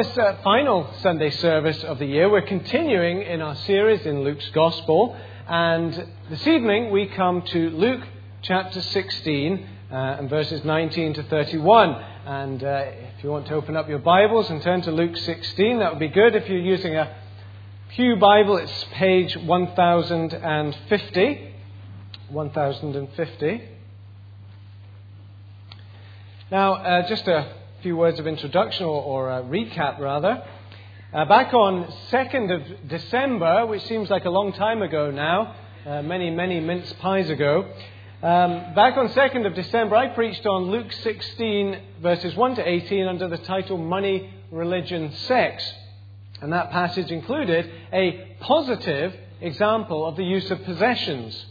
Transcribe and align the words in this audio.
This 0.00 0.16
uh, 0.16 0.38
final 0.42 0.90
Sunday 1.02 1.28
service 1.28 1.84
of 1.84 1.98
the 1.98 2.06
year, 2.06 2.30
we're 2.30 2.40
continuing 2.40 3.20
in 3.20 3.42
our 3.42 3.54
series 3.54 4.06
in 4.06 4.24
Luke's 4.24 4.48
Gospel, 4.54 5.14
and 5.46 5.92
this 6.30 6.46
evening 6.46 6.90
we 6.90 7.04
come 7.04 7.42
to 7.42 7.68
Luke 7.68 8.00
chapter 8.40 8.80
16 8.80 9.68
uh, 9.92 9.94
and 9.94 10.30
verses 10.30 10.64
19 10.64 11.12
to 11.12 11.22
31. 11.24 11.90
And 12.24 12.64
uh, 12.64 12.84
if 13.18 13.22
you 13.22 13.30
want 13.30 13.46
to 13.48 13.54
open 13.54 13.76
up 13.76 13.90
your 13.90 13.98
Bibles 13.98 14.48
and 14.48 14.62
turn 14.62 14.80
to 14.80 14.90
Luke 14.90 15.18
16, 15.18 15.80
that 15.80 15.92
would 15.92 16.00
be 16.00 16.08
good. 16.08 16.34
If 16.34 16.48
you're 16.48 16.60
using 16.60 16.96
a 16.96 17.14
Pew 17.90 18.16
Bible, 18.16 18.56
it's 18.56 18.84
page 18.92 19.36
1050. 19.36 21.52
1050. 22.30 23.68
Now, 26.50 26.74
uh, 26.76 27.06
just 27.06 27.28
a 27.28 27.59
few 27.82 27.96
words 27.96 28.18
of 28.18 28.26
introduction 28.26 28.84
or, 28.84 29.02
or 29.02 29.30
a 29.30 29.42
recap, 29.42 29.98
rather. 29.98 30.44
Uh, 31.12 31.24
back 31.24 31.54
on 31.54 31.86
2nd 32.10 32.54
of 32.54 32.88
December, 32.88 33.66
which 33.66 33.82
seems 33.84 34.10
like 34.10 34.26
a 34.26 34.30
long 34.30 34.52
time 34.52 34.82
ago 34.82 35.10
now, 35.10 35.54
uh, 35.86 36.02
many, 36.02 36.30
many 36.30 36.60
mince 36.60 36.92
pies 36.94 37.30
ago, 37.30 37.62
um, 38.22 38.74
back 38.74 38.98
on 38.98 39.08
2nd 39.08 39.46
of 39.46 39.54
December, 39.54 39.96
I 39.96 40.08
preached 40.08 40.44
on 40.44 40.70
Luke 40.70 40.92
16, 40.92 41.80
verses 42.02 42.36
1 42.36 42.56
to 42.56 42.68
18, 42.68 43.06
under 43.06 43.28
the 43.28 43.38
title 43.38 43.78
Money, 43.78 44.30
Religion, 44.50 45.12
Sex. 45.12 45.72
And 46.42 46.52
that 46.52 46.70
passage 46.70 47.10
included 47.10 47.70
a 47.92 48.36
positive 48.40 49.14
example 49.40 50.06
of 50.06 50.16
the 50.16 50.24
use 50.24 50.50
of 50.50 50.62
possessions, 50.64 51.46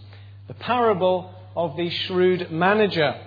the 0.48 0.54
parable 0.54 1.34
of 1.56 1.76
the 1.76 1.90
shrewd 1.90 2.52
manager. 2.52 3.20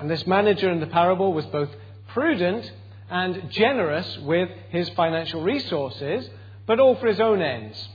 And 0.00 0.10
this 0.10 0.26
manager 0.26 0.70
in 0.70 0.80
the 0.80 0.86
parable 0.86 1.32
was 1.32 1.46
both 1.46 1.70
prudent 2.12 2.70
and 3.10 3.50
generous 3.50 4.18
with 4.18 4.48
his 4.70 4.88
financial 4.90 5.42
resources, 5.42 6.28
but 6.66 6.78
all 6.78 6.94
for 6.96 7.08
his 7.08 7.20
own 7.20 7.42
ends. 7.42 7.88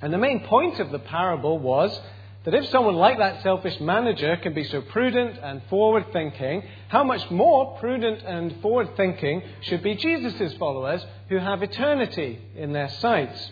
And 0.00 0.12
the 0.12 0.18
main 0.18 0.44
point 0.46 0.80
of 0.80 0.90
the 0.90 0.98
parable 0.98 1.58
was 1.58 1.98
that 2.44 2.54
if 2.54 2.68
someone 2.70 2.96
like 2.96 3.18
that 3.18 3.42
selfish 3.42 3.78
manager 3.80 4.36
can 4.36 4.52
be 4.52 4.64
so 4.64 4.80
prudent 4.82 5.38
and 5.40 5.62
forward 5.70 6.06
thinking, 6.12 6.64
how 6.88 7.04
much 7.04 7.30
more 7.30 7.78
prudent 7.78 8.20
and 8.22 8.60
forward 8.60 8.96
thinking 8.96 9.42
should 9.60 9.82
be 9.82 9.94
Jesus' 9.94 10.54
followers 10.54 11.06
who 11.28 11.36
have 11.36 11.62
eternity 11.62 12.40
in 12.56 12.72
their 12.72 12.88
sights? 12.88 13.50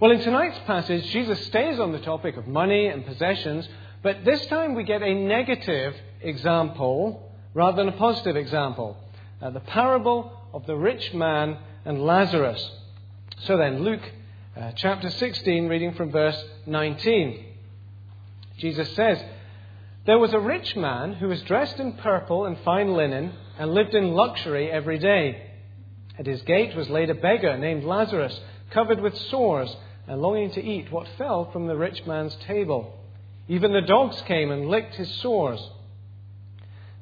Well, 0.00 0.12
in 0.12 0.20
tonight's 0.20 0.58
passage, 0.60 1.06
Jesus 1.10 1.46
stays 1.46 1.78
on 1.78 1.92
the 1.92 2.00
topic 2.00 2.38
of 2.38 2.46
money 2.46 2.86
and 2.86 3.04
possessions, 3.04 3.68
but 4.02 4.24
this 4.24 4.44
time 4.46 4.74
we 4.74 4.84
get 4.84 5.02
a 5.02 5.14
negative 5.14 5.94
example 6.22 7.25
rather 7.56 7.78
than 7.78 7.88
a 7.88 7.96
positive 7.96 8.36
example. 8.36 8.94
Uh, 9.40 9.48
the 9.48 9.60
parable 9.60 10.30
of 10.52 10.66
the 10.66 10.76
rich 10.76 11.14
man 11.14 11.56
and 11.86 12.02
Lazarus. 12.02 12.70
So 13.44 13.56
then, 13.56 13.82
Luke 13.82 14.02
uh, 14.54 14.72
chapter 14.76 15.08
16, 15.08 15.66
reading 15.66 15.94
from 15.94 16.12
verse 16.12 16.36
19. 16.66 17.46
Jesus 18.58 18.94
says, 18.94 19.18
There 20.04 20.18
was 20.18 20.34
a 20.34 20.38
rich 20.38 20.76
man 20.76 21.14
who 21.14 21.28
was 21.28 21.40
dressed 21.42 21.80
in 21.80 21.94
purple 21.94 22.44
and 22.44 22.58
fine 22.62 22.92
linen 22.92 23.32
and 23.58 23.72
lived 23.72 23.94
in 23.94 24.12
luxury 24.12 24.70
every 24.70 24.98
day. 24.98 25.50
At 26.18 26.26
his 26.26 26.42
gate 26.42 26.76
was 26.76 26.90
laid 26.90 27.08
a 27.08 27.14
beggar 27.14 27.56
named 27.56 27.84
Lazarus, 27.84 28.38
covered 28.68 29.00
with 29.00 29.16
sores 29.16 29.74
and 30.06 30.20
longing 30.20 30.50
to 30.52 30.62
eat 30.62 30.92
what 30.92 31.08
fell 31.16 31.50
from 31.52 31.68
the 31.68 31.76
rich 31.76 32.04
man's 32.04 32.36
table. 32.46 32.92
Even 33.48 33.72
the 33.72 33.80
dogs 33.80 34.20
came 34.26 34.50
and 34.50 34.68
licked 34.68 34.96
his 34.96 35.10
sores. 35.22 35.70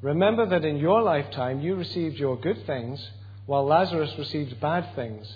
Remember 0.00 0.46
that 0.46 0.64
in 0.64 0.76
your 0.76 1.02
lifetime 1.02 1.60
you 1.60 1.74
received 1.74 2.16
your 2.16 2.36
good 2.36 2.64
things, 2.66 3.04
while 3.46 3.64
Lazarus 3.64 4.14
received 4.16 4.60
bad 4.60 4.94
things. 4.94 5.26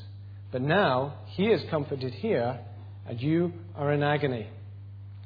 But 0.53 0.63
now 0.63 1.15
he 1.27 1.47
is 1.47 1.69
comforted 1.71 2.15
here, 2.15 2.61
and 3.07 3.21
you 3.21 3.53
are 3.75 3.93
in 3.93 4.03
agony. 4.03 4.47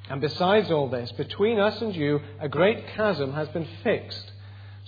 And 0.09 0.21
besides 0.21 0.71
all 0.71 0.89
this, 0.89 1.13
between 1.13 1.59
us 1.59 1.83
and 1.83 1.95
you, 1.95 2.21
a 2.41 2.49
great 2.49 2.87
chasm 2.95 3.35
has 3.35 3.49
been 3.49 3.67
fixed, 3.83 4.33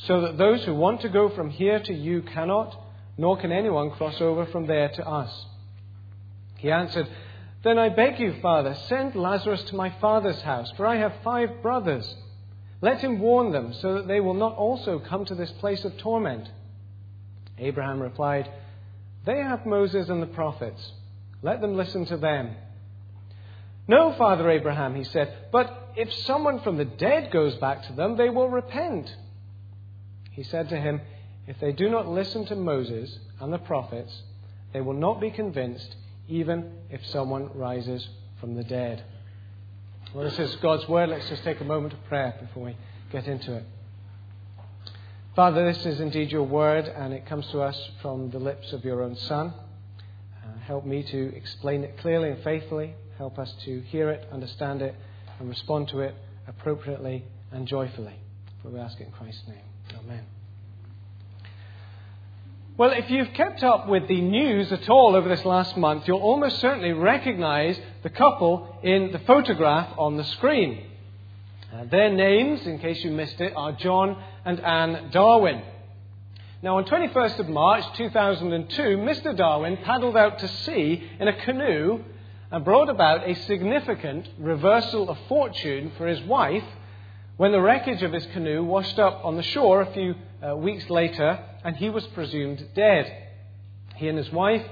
so 0.06 0.22
that 0.22 0.38
those 0.38 0.64
who 0.64 0.74
want 0.74 1.02
to 1.02 1.08
go 1.08 1.28
from 1.28 1.50
here 1.50 1.80
to 1.80 1.92
you 1.92 2.22
cannot, 2.22 2.74
nor 3.18 3.36
can 3.36 3.52
anyone 3.52 3.90
cross 3.90 4.20
over 4.20 4.46
from 4.46 4.66
there 4.66 4.88
to 4.88 5.06
us. 5.06 5.46
He 6.56 6.70
answered, 6.70 7.08
Then 7.64 7.78
I 7.78 7.88
beg 7.88 8.18
you, 8.18 8.36
Father, 8.40 8.76
send 8.88 9.14
Lazarus 9.16 9.64
to 9.64 9.76
my 9.76 9.90
father's 10.00 10.40
house, 10.40 10.70
for 10.76 10.86
I 10.86 10.96
have 10.96 11.12
five 11.24 11.62
brothers 11.62 12.14
let 12.80 13.00
him 13.00 13.18
warn 13.18 13.52
them 13.52 13.72
so 13.74 13.94
that 13.94 14.08
they 14.08 14.20
will 14.20 14.34
not 14.34 14.54
also 14.54 14.98
come 14.98 15.24
to 15.24 15.34
this 15.34 15.50
place 15.52 15.84
of 15.84 15.96
torment. 15.98 16.48
Abraham 17.58 18.00
replied, 18.00 18.48
They 19.26 19.38
have 19.38 19.66
Moses 19.66 20.08
and 20.08 20.22
the 20.22 20.26
prophets. 20.26 20.92
Let 21.42 21.60
them 21.60 21.76
listen 21.76 22.06
to 22.06 22.16
them. 22.16 22.54
No, 23.88 24.12
Father 24.12 24.50
Abraham, 24.50 24.94
he 24.94 25.04
said, 25.04 25.46
but 25.50 25.92
if 25.96 26.12
someone 26.12 26.60
from 26.60 26.76
the 26.76 26.84
dead 26.84 27.32
goes 27.32 27.54
back 27.56 27.86
to 27.86 27.92
them, 27.94 28.16
they 28.16 28.28
will 28.28 28.48
repent. 28.48 29.10
He 30.32 30.42
said 30.44 30.68
to 30.68 30.76
him, 30.76 31.00
If 31.46 31.58
they 31.58 31.72
do 31.72 31.88
not 31.88 32.06
listen 32.06 32.44
to 32.46 32.54
Moses 32.54 33.18
and 33.40 33.52
the 33.52 33.58
prophets, 33.58 34.22
they 34.72 34.80
will 34.80 34.92
not 34.92 35.20
be 35.20 35.30
convinced, 35.30 35.96
even 36.28 36.72
if 36.90 37.04
someone 37.06 37.50
rises 37.54 38.06
from 38.38 38.54
the 38.54 38.62
dead. 38.62 39.02
Well, 40.14 40.24
this 40.24 40.38
is 40.38 40.56
God's 40.56 40.88
word. 40.88 41.10
Let's 41.10 41.28
just 41.28 41.44
take 41.44 41.60
a 41.60 41.64
moment 41.64 41.92
of 41.92 42.02
prayer 42.06 42.34
before 42.40 42.64
we 42.64 42.76
get 43.12 43.26
into 43.26 43.54
it. 43.54 43.64
Father, 45.36 45.70
this 45.70 45.84
is 45.84 46.00
indeed 46.00 46.32
your 46.32 46.44
word, 46.44 46.86
and 46.86 47.12
it 47.12 47.26
comes 47.26 47.46
to 47.48 47.60
us 47.60 47.78
from 48.00 48.30
the 48.30 48.38
lips 48.38 48.72
of 48.72 48.86
your 48.86 49.02
own 49.02 49.16
Son. 49.16 49.52
Uh, 49.52 50.58
help 50.60 50.86
me 50.86 51.02
to 51.02 51.36
explain 51.36 51.84
it 51.84 51.98
clearly 51.98 52.30
and 52.30 52.42
faithfully. 52.42 52.94
Help 53.18 53.38
us 53.38 53.52
to 53.66 53.82
hear 53.82 54.08
it, 54.08 54.26
understand 54.32 54.80
it, 54.80 54.94
and 55.38 55.48
respond 55.48 55.88
to 55.88 56.00
it 56.00 56.14
appropriately 56.46 57.24
and 57.52 57.68
joyfully. 57.68 58.14
For 58.62 58.70
we 58.70 58.80
ask 58.80 58.98
it 59.00 59.08
in 59.08 59.12
Christ's 59.12 59.46
name. 59.46 59.64
Amen. 59.94 60.37
Well, 62.78 62.92
if 62.92 63.10
you've 63.10 63.32
kept 63.32 63.64
up 63.64 63.88
with 63.88 64.06
the 64.06 64.20
news 64.20 64.70
at 64.70 64.88
all 64.88 65.16
over 65.16 65.28
this 65.28 65.44
last 65.44 65.76
month, 65.76 66.06
you'll 66.06 66.20
almost 66.20 66.60
certainly 66.60 66.92
recognize 66.92 67.76
the 68.04 68.08
couple 68.08 68.78
in 68.84 69.10
the 69.10 69.18
photograph 69.18 69.88
on 69.98 70.16
the 70.16 70.22
screen. 70.22 70.84
Uh, 71.74 71.86
their 71.90 72.08
names, 72.08 72.64
in 72.68 72.78
case 72.78 73.02
you 73.02 73.10
missed 73.10 73.40
it, 73.40 73.52
are 73.56 73.72
John 73.72 74.22
and 74.44 74.60
Anne 74.60 75.10
Darwin. 75.10 75.60
Now, 76.62 76.76
on 76.76 76.84
21st 76.84 77.40
of 77.40 77.48
March 77.48 77.82
2002, 77.96 78.82
Mr. 78.98 79.36
Darwin 79.36 79.78
paddled 79.78 80.16
out 80.16 80.38
to 80.38 80.46
sea 80.46 81.02
in 81.18 81.26
a 81.26 81.44
canoe 81.44 82.04
and 82.52 82.64
brought 82.64 82.90
about 82.90 83.28
a 83.28 83.34
significant 83.46 84.28
reversal 84.38 85.10
of 85.10 85.18
fortune 85.28 85.90
for 85.98 86.06
his 86.06 86.22
wife 86.22 86.62
when 87.38 87.50
the 87.50 87.60
wreckage 87.60 88.04
of 88.04 88.12
his 88.12 88.26
canoe 88.26 88.62
washed 88.62 89.00
up 89.00 89.24
on 89.24 89.36
the 89.36 89.42
shore 89.42 89.80
a 89.82 89.92
few 89.92 90.14
uh, 90.46 90.54
weeks 90.54 90.88
later 90.88 91.40
and 91.64 91.76
he 91.76 91.90
was 91.90 92.06
presumed 92.08 92.64
dead. 92.74 93.12
He 93.96 94.08
and 94.08 94.16
his 94.16 94.30
wife, 94.30 94.64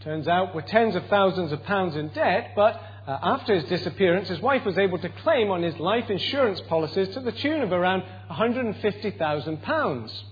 turns 0.00 0.28
out, 0.28 0.54
were 0.54 0.62
tens 0.62 0.96
of 0.96 1.06
thousands 1.06 1.52
of 1.52 1.62
pounds 1.64 1.96
in 1.96 2.08
debt, 2.08 2.52
but 2.54 2.80
uh, 3.06 3.18
after 3.22 3.54
his 3.54 3.64
disappearance, 3.64 4.28
his 4.28 4.40
wife 4.40 4.64
was 4.64 4.78
able 4.78 4.98
to 4.98 5.08
claim 5.08 5.50
on 5.50 5.62
his 5.62 5.78
life 5.78 6.08
insurance 6.08 6.60
policies 6.62 7.08
to 7.10 7.20
the 7.20 7.32
tune 7.32 7.62
of 7.62 7.72
around 7.72 8.04
£150,000. 8.30 10.22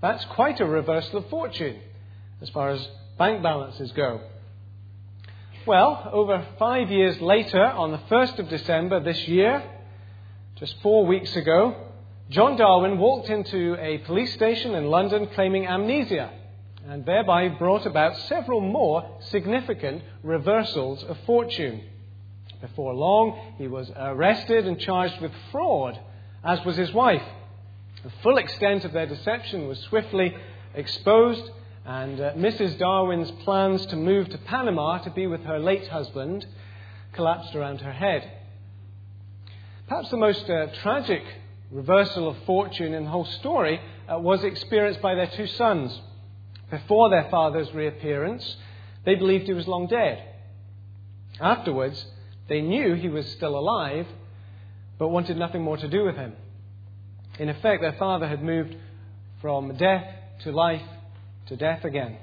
That's 0.00 0.24
quite 0.26 0.60
a 0.60 0.66
reversal 0.66 1.18
of 1.18 1.28
fortune 1.28 1.80
as 2.40 2.48
far 2.50 2.70
as 2.70 2.88
bank 3.18 3.42
balances 3.42 3.92
go. 3.92 4.20
Well, 5.66 6.08
over 6.12 6.46
five 6.58 6.90
years 6.90 7.20
later, 7.20 7.64
on 7.64 7.90
the 7.90 7.98
1st 7.98 8.38
of 8.38 8.48
December 8.48 9.00
this 9.00 9.26
year, 9.26 9.64
just 10.56 10.76
four 10.80 11.06
weeks 11.06 11.34
ago, 11.34 11.74
John 12.28 12.56
Darwin 12.56 12.98
walked 12.98 13.30
into 13.30 13.76
a 13.78 13.98
police 13.98 14.34
station 14.34 14.74
in 14.74 14.86
London 14.86 15.28
claiming 15.28 15.68
amnesia 15.68 16.32
and 16.88 17.06
thereby 17.06 17.48
brought 17.50 17.86
about 17.86 18.16
several 18.16 18.60
more 18.60 19.18
significant 19.20 20.02
reversals 20.24 21.04
of 21.04 21.16
fortune. 21.24 21.82
Before 22.60 22.94
long, 22.94 23.54
he 23.58 23.68
was 23.68 23.92
arrested 23.94 24.66
and 24.66 24.76
charged 24.80 25.20
with 25.20 25.30
fraud, 25.52 26.00
as 26.42 26.64
was 26.64 26.76
his 26.76 26.92
wife. 26.92 27.22
The 28.02 28.10
full 28.24 28.38
extent 28.38 28.84
of 28.84 28.92
their 28.92 29.06
deception 29.06 29.68
was 29.68 29.78
swiftly 29.82 30.34
exposed, 30.74 31.48
and 31.84 32.20
uh, 32.20 32.32
Mrs. 32.32 32.76
Darwin's 32.76 33.30
plans 33.44 33.86
to 33.86 33.96
move 33.96 34.28
to 34.30 34.38
Panama 34.38 34.98
to 34.98 35.10
be 35.10 35.28
with 35.28 35.44
her 35.44 35.60
late 35.60 35.86
husband 35.86 36.44
collapsed 37.12 37.54
around 37.54 37.82
her 37.82 37.92
head. 37.92 38.28
Perhaps 39.86 40.10
the 40.10 40.16
most 40.16 40.50
uh, 40.50 40.66
tragic 40.82 41.22
reversal 41.70 42.28
of 42.28 42.36
fortune 42.44 42.94
in 42.94 43.04
the 43.04 43.10
whole 43.10 43.24
story 43.24 43.80
uh, 44.08 44.18
was 44.18 44.44
experienced 44.44 45.00
by 45.02 45.14
their 45.14 45.26
two 45.26 45.46
sons. 45.46 46.00
Before 46.70 47.10
their 47.10 47.28
father's 47.30 47.72
reappearance, 47.72 48.56
they 49.04 49.14
believed 49.14 49.46
he 49.46 49.52
was 49.52 49.68
long 49.68 49.86
dead. 49.86 50.22
Afterwards, 51.40 52.04
they 52.48 52.60
knew 52.60 52.94
he 52.94 53.08
was 53.08 53.26
still 53.32 53.58
alive, 53.58 54.06
but 54.98 55.08
wanted 55.08 55.36
nothing 55.36 55.62
more 55.62 55.76
to 55.76 55.88
do 55.88 56.04
with 56.04 56.16
him. 56.16 56.32
In 57.38 57.48
effect, 57.48 57.82
their 57.82 57.96
father 57.98 58.26
had 58.26 58.42
moved 58.42 58.74
from 59.40 59.76
death 59.76 60.04
to 60.42 60.52
life 60.52 60.82
to 61.46 61.56
death 61.56 61.84
again. 61.84 62.18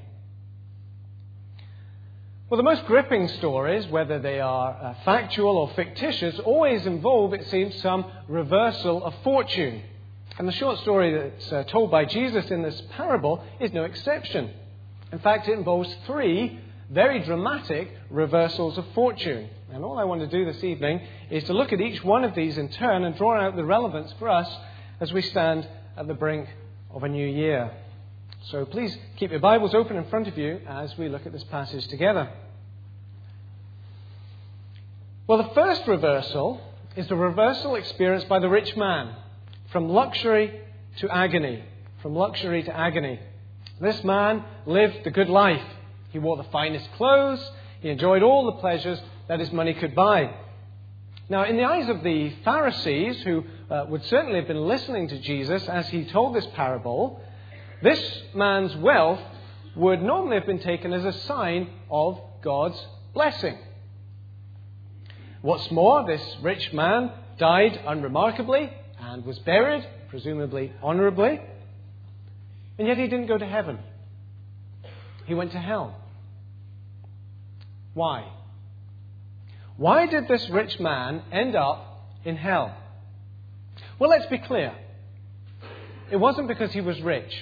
Well, 2.54 2.62
the 2.62 2.70
most 2.70 2.86
gripping 2.86 3.30
stories, 3.30 3.88
whether 3.88 4.20
they 4.20 4.40
are 4.40 4.78
uh, 4.80 4.94
factual 5.06 5.58
or 5.58 5.72
fictitious, 5.72 6.38
always 6.42 6.86
involve, 6.86 7.34
it 7.34 7.48
seems, 7.48 7.74
some 7.82 8.06
reversal 8.28 9.04
of 9.04 9.16
fortune. 9.24 9.82
And 10.38 10.48
the 10.48 10.52
short 10.52 10.78
story 10.82 11.18
that's 11.18 11.52
uh, 11.52 11.64
told 11.64 11.90
by 11.90 12.06
Jesus 12.06 12.52
in 12.52 12.62
this 12.62 12.80
parable 12.92 13.44
is 13.60 13.74
no 13.74 13.86
exception. 13.86 14.52
In 15.12 15.18
fact, 15.18 15.48
it 15.48 15.54
involves 15.54 15.92
three 16.06 16.60
very 16.92 17.22
dramatic 17.22 17.90
reversals 18.12 18.78
of 18.78 18.86
fortune. 18.94 19.50
And 19.72 19.84
all 19.84 19.98
I 19.98 20.04
want 20.04 20.22
to 20.22 20.28
do 20.28 20.46
this 20.46 20.64
evening 20.64 21.02
is 21.32 21.44
to 21.46 21.54
look 21.54 21.74
at 21.74 21.82
each 21.82 22.04
one 22.04 22.24
of 22.24 22.36
these 22.36 22.60
in 22.60 22.70
turn 22.70 23.04
and 23.04 23.18
draw 23.18 23.42
out 23.42 23.56
the 23.56 23.66
relevance 23.66 24.14
for 24.20 24.30
us 24.30 24.56
as 25.00 25.12
we 25.12 25.24
stand 25.24 25.68
at 25.98 26.06
the 26.06 26.14
brink 26.14 26.48
of 26.92 27.02
a 27.02 27.10
new 27.10 27.28
year. 27.28 27.72
So 28.52 28.64
please 28.66 28.96
keep 29.16 29.32
your 29.32 29.40
Bibles 29.40 29.74
open 29.74 29.98
in 29.98 30.06
front 30.12 30.28
of 30.28 30.38
you 30.38 30.62
as 30.68 30.96
we 31.00 31.10
look 31.10 31.26
at 31.26 31.32
this 31.32 31.46
passage 31.46 31.88
together. 31.88 32.30
Well, 35.26 35.38
the 35.38 35.54
first 35.54 35.88
reversal 35.88 36.60
is 36.98 37.08
the 37.08 37.16
reversal 37.16 37.76
experienced 37.76 38.28
by 38.28 38.40
the 38.40 38.50
rich 38.50 38.76
man 38.76 39.16
from 39.72 39.88
luxury 39.88 40.60
to 40.98 41.10
agony. 41.10 41.64
From 42.02 42.14
luxury 42.14 42.62
to 42.64 42.78
agony. 42.78 43.22
This 43.80 44.04
man 44.04 44.44
lived 44.66 45.06
the 45.06 45.12
good 45.12 45.30
life. 45.30 45.64
He 46.10 46.20
wore 46.20 46.36
the 46.36 46.44
finest 46.52 46.92
clothes. 46.98 47.40
He 47.80 47.90
enjoyed 47.90 48.22
all 48.22 48.48
the 48.48 48.60
pleasures 48.60 49.02
that 49.30 49.40
his 49.40 49.50
money 49.54 49.74
could 49.74 49.96
buy. 49.96 50.36
Now, 51.30 51.46
in 51.46 51.56
the 51.56 51.64
eyes 51.64 51.88
of 51.88 52.04
the 52.04 52.34
Pharisees, 52.44 53.22
who 53.22 53.46
uh, 53.70 53.86
would 53.88 54.04
certainly 54.04 54.40
have 54.40 54.48
been 54.50 54.68
listening 54.68 55.08
to 55.08 55.20
Jesus 55.20 55.70
as 55.70 55.88
he 55.88 56.04
told 56.04 56.36
this 56.36 56.48
parable, 56.48 57.22
this 57.82 58.24
man's 58.36 58.76
wealth 58.76 59.22
would 59.78 60.02
normally 60.04 60.36
have 60.36 60.46
been 60.46 60.60
taken 60.60 60.92
as 60.92 61.06
a 61.06 61.14
sign 61.22 61.70
of 61.90 62.20
God's 62.42 62.86
blessing. 63.14 63.58
What's 65.44 65.70
more, 65.72 66.06
this 66.06 66.24
rich 66.42 66.72
man 66.72 67.12
died 67.38 67.78
unremarkably 67.86 68.72
and 68.98 69.26
was 69.26 69.38
buried, 69.40 69.86
presumably 70.08 70.72
honorably, 70.82 71.38
and 72.80 72.88
yet 72.88 72.98
he 72.98 73.08
didn't 73.10 73.26
go 73.26 73.38
to 73.38 73.46
heaven. 73.46 73.78
He 75.26 75.34
went 75.34 75.52
to 75.52 75.60
hell. 75.60 76.00
Why? 77.94 78.32
Why 79.76 80.06
did 80.06 80.30
this 80.30 80.50
rich 80.50 80.80
man 80.80 81.22
end 81.30 81.58
up 81.58 82.14
in 82.24 82.38
hell? 82.38 82.78
Well, 84.00 84.10
let's 84.10 84.28
be 84.28 84.38
clear. 84.38 84.74
It 86.10 86.16
wasn't 86.16 86.48
because 86.48 86.72
he 86.72 86.80
was 86.80 87.02
rich. 87.02 87.34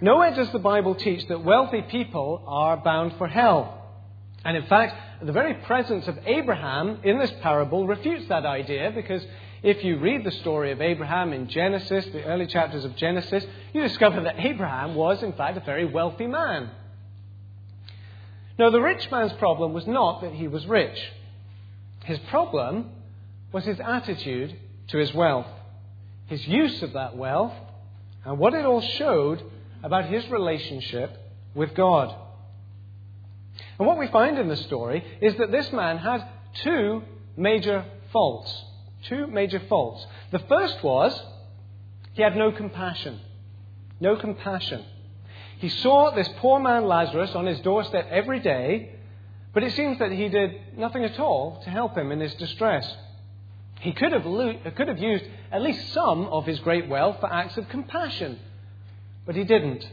Nowhere 0.00 0.36
does 0.36 0.52
the 0.52 0.60
Bible 0.60 0.94
teach 0.94 1.26
that 1.26 1.42
wealthy 1.42 1.82
people 1.82 2.44
are 2.46 2.76
bound 2.76 3.14
for 3.18 3.26
hell. 3.26 3.76
And 4.44 4.56
in 4.56 4.66
fact, 4.66 4.94
the 5.22 5.32
very 5.32 5.54
presence 5.54 6.08
of 6.08 6.18
Abraham 6.26 7.00
in 7.04 7.18
this 7.18 7.32
parable 7.42 7.86
refutes 7.86 8.28
that 8.28 8.46
idea 8.46 8.90
because 8.94 9.22
if 9.62 9.84
you 9.84 9.98
read 9.98 10.24
the 10.24 10.30
story 10.30 10.72
of 10.72 10.80
Abraham 10.80 11.32
in 11.32 11.48
Genesis, 11.48 12.06
the 12.06 12.24
early 12.24 12.46
chapters 12.46 12.84
of 12.84 12.96
Genesis, 12.96 13.44
you 13.74 13.82
discover 13.82 14.22
that 14.22 14.36
Abraham 14.38 14.94
was, 14.94 15.22
in 15.22 15.32
fact, 15.34 15.58
a 15.58 15.60
very 15.60 15.84
wealthy 15.84 16.26
man. 16.26 16.70
Now, 18.58 18.70
the 18.70 18.80
rich 18.80 19.10
man's 19.10 19.32
problem 19.34 19.72
was 19.72 19.86
not 19.86 20.22
that 20.22 20.32
he 20.32 20.48
was 20.48 20.66
rich. 20.66 20.98
His 22.04 22.18
problem 22.30 22.90
was 23.52 23.64
his 23.64 23.80
attitude 23.80 24.56
to 24.88 24.98
his 24.98 25.12
wealth, 25.12 25.46
his 26.26 26.46
use 26.46 26.82
of 26.82 26.94
that 26.94 27.16
wealth, 27.16 27.54
and 28.24 28.38
what 28.38 28.54
it 28.54 28.64
all 28.64 28.80
showed 28.80 29.42
about 29.82 30.06
his 30.06 30.26
relationship 30.28 31.16
with 31.54 31.74
God. 31.74 32.14
And 33.80 33.86
what 33.86 33.96
we 33.96 34.08
find 34.08 34.38
in 34.38 34.48
the 34.48 34.58
story 34.58 35.02
is 35.22 35.34
that 35.36 35.50
this 35.50 35.72
man 35.72 35.96
had 35.96 36.22
two 36.62 37.02
major 37.34 37.86
faults. 38.12 38.54
Two 39.04 39.26
major 39.26 39.58
faults. 39.70 40.06
The 40.32 40.38
first 40.40 40.84
was 40.84 41.18
he 42.12 42.20
had 42.20 42.36
no 42.36 42.52
compassion. 42.52 43.18
No 43.98 44.16
compassion. 44.16 44.84
He 45.60 45.70
saw 45.70 46.10
this 46.10 46.28
poor 46.36 46.60
man 46.60 46.88
Lazarus 46.88 47.34
on 47.34 47.46
his 47.46 47.58
doorstep 47.60 48.06
every 48.10 48.40
day, 48.40 48.96
but 49.54 49.62
it 49.62 49.72
seems 49.72 49.98
that 49.98 50.12
he 50.12 50.28
did 50.28 50.60
nothing 50.76 51.02
at 51.02 51.18
all 51.18 51.62
to 51.64 51.70
help 51.70 51.96
him 51.96 52.12
in 52.12 52.20
his 52.20 52.34
distress. 52.34 52.86
He 53.80 53.92
could 53.92 54.12
have, 54.12 54.26
lo- 54.26 54.58
could 54.76 54.88
have 54.88 54.98
used 54.98 55.24
at 55.50 55.62
least 55.62 55.94
some 55.94 56.26
of 56.26 56.44
his 56.44 56.60
great 56.60 56.86
wealth 56.86 57.16
for 57.18 57.32
acts 57.32 57.56
of 57.56 57.66
compassion, 57.70 58.40
but 59.24 59.36
he 59.36 59.44
didn't. 59.44 59.88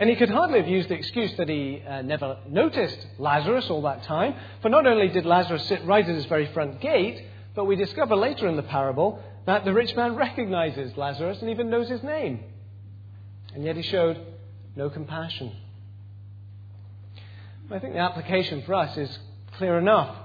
And 0.00 0.08
he 0.08 0.16
could 0.16 0.30
hardly 0.30 0.58
have 0.58 0.68
used 0.68 0.88
the 0.88 0.94
excuse 0.94 1.34
that 1.36 1.48
he 1.48 1.82
uh, 1.86 2.02
never 2.02 2.38
noticed 2.48 3.06
Lazarus 3.18 3.68
all 3.68 3.82
that 3.82 4.04
time, 4.04 4.34
for 4.62 4.68
not 4.68 4.86
only 4.86 5.08
did 5.08 5.26
Lazarus 5.26 5.66
sit 5.68 5.84
right 5.84 6.06
at 6.06 6.14
his 6.14 6.24
very 6.26 6.46
front 6.52 6.80
gate, 6.80 7.22
but 7.54 7.66
we 7.66 7.76
discover 7.76 8.16
later 8.16 8.48
in 8.48 8.56
the 8.56 8.62
parable 8.62 9.22
that 9.46 9.64
the 9.64 9.72
rich 9.72 9.94
man 9.94 10.16
recognizes 10.16 10.96
Lazarus 10.96 11.40
and 11.40 11.50
even 11.50 11.68
knows 11.68 11.88
his 11.88 12.02
name. 12.02 12.42
And 13.54 13.64
yet 13.64 13.76
he 13.76 13.82
showed 13.82 14.18
no 14.76 14.88
compassion. 14.88 15.54
I 17.70 17.78
think 17.78 17.94
the 17.94 18.00
application 18.00 18.62
for 18.62 18.74
us 18.74 18.96
is 18.96 19.18
clear 19.56 19.78
enough. 19.78 20.16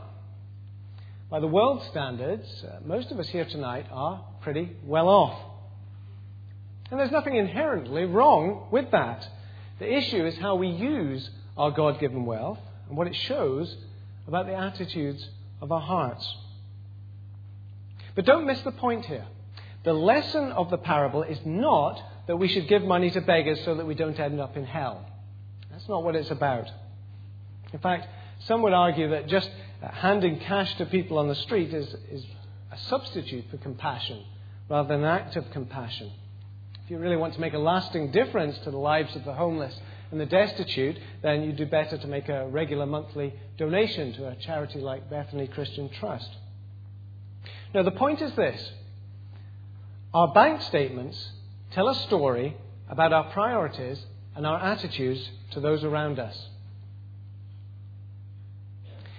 By 1.30 1.40
the 1.40 1.48
world 1.48 1.84
standards, 1.92 2.48
uh, 2.64 2.80
most 2.86 3.12
of 3.12 3.20
us 3.20 3.28
here 3.28 3.46
tonight 3.46 3.86
are 3.92 4.24
pretty 4.42 4.72
well 4.86 5.10
off. 5.10 5.40
And 6.90 7.00
there's 7.00 7.12
nothing 7.12 7.36
inherently 7.36 8.06
wrong 8.06 8.68
with 8.72 8.92
that. 8.92 9.28
The 9.80 9.92
issue 9.92 10.26
is 10.26 10.38
how 10.38 10.56
we 10.56 10.70
use 10.70 11.30
our 11.56 11.72
God 11.72 12.00
given 12.00 12.26
wealth 12.26 12.60
and 12.88 12.98
what 12.98 13.08
it 13.08 13.16
shows 13.16 13.76
about 14.28 14.48
the 14.48 14.56
attitudes 14.56 15.28
of 15.62 15.72
our 15.72 15.82
hearts. 15.82 16.36
But 18.16 18.26
don't 18.26 18.46
miss 18.48 18.62
the 18.62 18.72
point 18.72 19.06
here. 19.06 19.26
The 19.84 19.94
lesson 19.94 20.52
of 20.52 20.70
the 20.70 20.78
parable 20.78 21.24
is 21.24 21.40
not 21.46 22.02
that 22.28 22.38
we 22.38 22.48
should 22.48 22.68
give 22.68 22.84
money 22.84 23.10
to 23.12 23.22
beggars 23.22 23.64
so 23.64 23.76
that 23.76 23.86
we 23.86 23.96
don't 23.96 24.20
end 24.20 24.40
up 24.40 24.58
in 24.58 24.66
hell. 24.66 25.06
That's 25.72 25.88
not 25.88 26.04
what 26.04 26.16
it's 26.16 26.32
about. 26.32 26.68
In 27.72 27.80
fact, 27.80 28.08
some 28.40 28.62
would 28.64 28.74
argue 28.74 29.10
that 29.10 29.28
just 29.28 29.50
handing 29.82 30.40
cash 30.40 30.76
to 30.78 30.86
people 30.86 31.20
on 31.20 31.28
the 31.28 31.36
street 31.36 31.74
is, 31.74 31.88
is 32.12 32.26
a 32.72 32.78
substitute 32.90 33.46
for 33.50 33.58
compassion 33.58 34.24
rather 34.70 34.88
than 34.90 35.02
an 35.02 35.06
act 35.06 35.36
of 35.36 35.50
compassion. 35.52 36.12
If 36.88 36.92
you 36.92 37.00
really 37.00 37.18
want 37.18 37.34
to 37.34 37.42
make 37.42 37.54
a 37.54 37.60
lasting 37.60 38.12
difference 38.12 38.58
to 38.60 38.72
the 38.72 38.78
lives 38.78 39.14
of 39.18 39.26
the 39.26 39.34
homeless 39.34 39.78
and 40.10 40.22
the 40.22 40.26
destitute, 40.26 40.98
then 41.22 41.44
you'd 41.44 41.58
do 41.58 41.66
better 41.66 41.98
to 41.98 42.08
make 42.08 42.30
a 42.30 42.48
regular 42.48 42.86
monthly 42.86 43.34
donation 43.58 44.14
to 44.14 44.30
a 44.30 44.38
charity 44.38 44.80
like 44.80 45.10
Bethany 45.10 45.48
Christian 45.48 45.90
Trust. 45.90 46.30
Now, 47.74 47.84
the 47.84 47.92
point 47.92 48.22
is 48.22 48.34
this 48.36 48.72
our 50.14 50.34
bank 50.34 50.62
statements 50.62 51.32
tell 51.72 51.90
a 51.90 51.96
story 52.04 52.56
about 52.88 53.12
our 53.12 53.34
priorities 53.34 54.00
and 54.34 54.48
our 54.48 54.58
attitudes 54.58 55.30
to 55.52 55.60
those 55.60 55.84
around 55.84 56.20
us. 56.20 56.42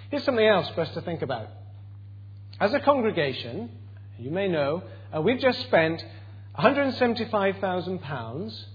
Here's 0.09 0.23
something 0.23 0.43
else 0.43 0.67
for 0.69 0.81
us 0.81 0.91
to 0.95 1.01
think 1.01 1.21
about. 1.21 1.49
As 2.59 2.73
a 2.73 2.79
congregation, 2.79 3.69
you 4.17 4.31
may 4.31 4.47
know, 4.47 4.81
uh, 5.15 5.21
we've 5.21 5.39
just 5.39 5.61
spent 5.61 6.03
£175,000 6.59 8.65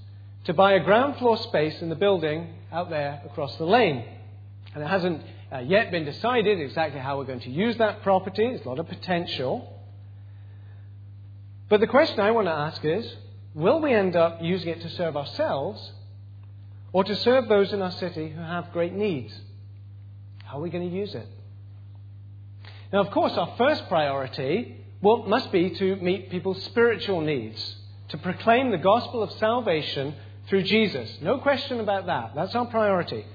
to 0.45 0.55
buy 0.55 0.73
a 0.73 0.81
ground 0.81 1.17
floor 1.19 1.37
space 1.37 1.81
in 1.83 1.89
the 1.89 1.95
building 1.95 2.55
out 2.73 2.91
there 2.91 3.23
across 3.27 3.57
the 3.57 3.65
lane. 3.65 4.05
And 4.75 4.83
it 4.83 4.87
hasn't 4.87 5.23
uh, 5.53 5.59
yet 5.59 5.91
been 5.91 6.05
decided 6.05 6.61
exactly 6.61 7.01
how 7.01 7.19
we're 7.19 7.25
going 7.25 7.41
to 7.41 7.51
use 7.51 7.77
that 7.77 8.03
property. 8.03 8.49
There's 8.49 8.65
a 8.65 8.69
lot 8.69 8.79
of 8.79 8.89
potential. 8.89 9.71
But 11.69 11.81
the 11.81 11.87
question 11.87 12.21
I 12.21 12.31
want 12.31 12.47
to 12.47 12.53
ask 12.53 12.85
is 12.85 13.15
will 13.55 13.81
we 13.81 13.93
end 13.93 14.17
up 14.17 14.39
using 14.43 14.69
it 14.69 14.81
to 14.81 14.91
serve 14.91 15.17
ourselves 15.17 15.93
or 16.93 17.05
to 17.05 17.15
serve 17.17 17.49
those 17.49 17.73
in 17.73 17.83
our 17.83 17.93
city 17.93 18.31
who 18.31 18.41
have 18.41 18.73
great 18.73 18.93
needs? 18.93 19.33
How 20.45 20.59
are 20.59 20.61
we 20.61 20.71
going 20.71 20.89
to 20.89 20.95
use 20.95 21.15
it? 21.15 21.27
Now, 22.93 23.01
of 23.01 23.11
course, 23.11 23.33
our 23.33 23.55
first 23.57 23.89
priority 23.89 24.84
well, 25.05 25.19
must 25.25 25.53
be 25.53 25.69
to 25.69 25.97
meet 25.97 26.31
people's 26.31 26.63
spiritual 26.65 27.21
needs, 27.21 27.77
to 28.09 28.17
proclaim 28.17 28.71
the 28.71 28.79
gospel 28.79 29.23
of 29.23 29.31
salvation 29.33 30.15
through 30.49 30.63
Jesus. 30.63 31.19
No 31.21 31.39
question 31.39 31.79
about 31.79 32.07
that. 32.07 32.33
That's 32.35 32.55
our 32.55 32.65
priority. 32.65 33.27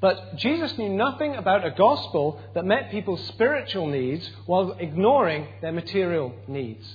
But 0.00 0.36
Jesus 0.36 0.78
knew 0.78 0.90
nothing 0.90 1.34
about 1.34 1.66
a 1.66 1.72
gospel 1.72 2.40
that 2.54 2.64
met 2.64 2.92
people's 2.92 3.26
spiritual 3.26 3.88
needs 3.88 4.30
while 4.46 4.76
ignoring 4.78 5.48
their 5.60 5.72
material 5.72 6.32
needs. 6.46 6.86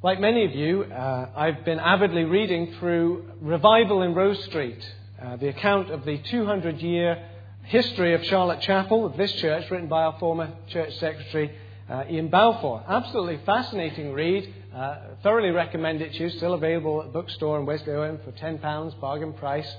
Like 0.00 0.20
many 0.20 0.44
of 0.44 0.54
you, 0.54 0.84
uh, 0.84 1.30
I've 1.34 1.64
been 1.64 1.80
avidly 1.80 2.22
reading 2.22 2.74
through 2.78 3.32
Revival 3.40 4.02
in 4.02 4.14
Rose 4.14 4.42
Street, 4.44 4.78
uh, 5.20 5.36
the 5.36 5.48
account 5.48 5.90
of 5.90 6.04
the 6.04 6.18
200 6.18 6.80
year 6.80 7.30
history 7.64 8.14
of 8.14 8.24
Charlotte 8.24 8.60
Chapel, 8.60 9.06
of 9.06 9.16
this 9.16 9.32
church, 9.34 9.70
written 9.70 9.88
by 9.88 10.02
our 10.02 10.18
former 10.18 10.52
church 10.68 10.94
secretary, 10.98 11.56
uh, 11.88 12.04
Ian 12.10 12.28
Balfour. 12.28 12.84
Absolutely 12.88 13.40
fascinating 13.44 14.12
read. 14.12 14.52
Uh, 14.74 14.96
thoroughly 15.22 15.50
recommend 15.50 16.00
it 16.00 16.12
to 16.14 16.24
you. 16.24 16.30
Still 16.30 16.54
available 16.54 17.00
at 17.00 17.08
the 17.08 17.12
bookstore 17.12 17.58
in 17.58 17.66
Wesleyan 17.66 18.18
for 18.24 18.32
£10, 18.32 19.00
bargain 19.00 19.32
price. 19.32 19.70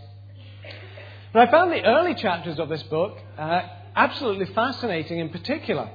But 1.33 1.47
I 1.47 1.51
found 1.51 1.71
the 1.71 1.83
early 1.83 2.13
chapters 2.13 2.59
of 2.59 2.69
this 2.69 2.83
book 2.83 3.17
uh, 3.37 3.61
absolutely 3.95 4.53
fascinating 4.53 5.19
in 5.19 5.29
particular 5.29 5.89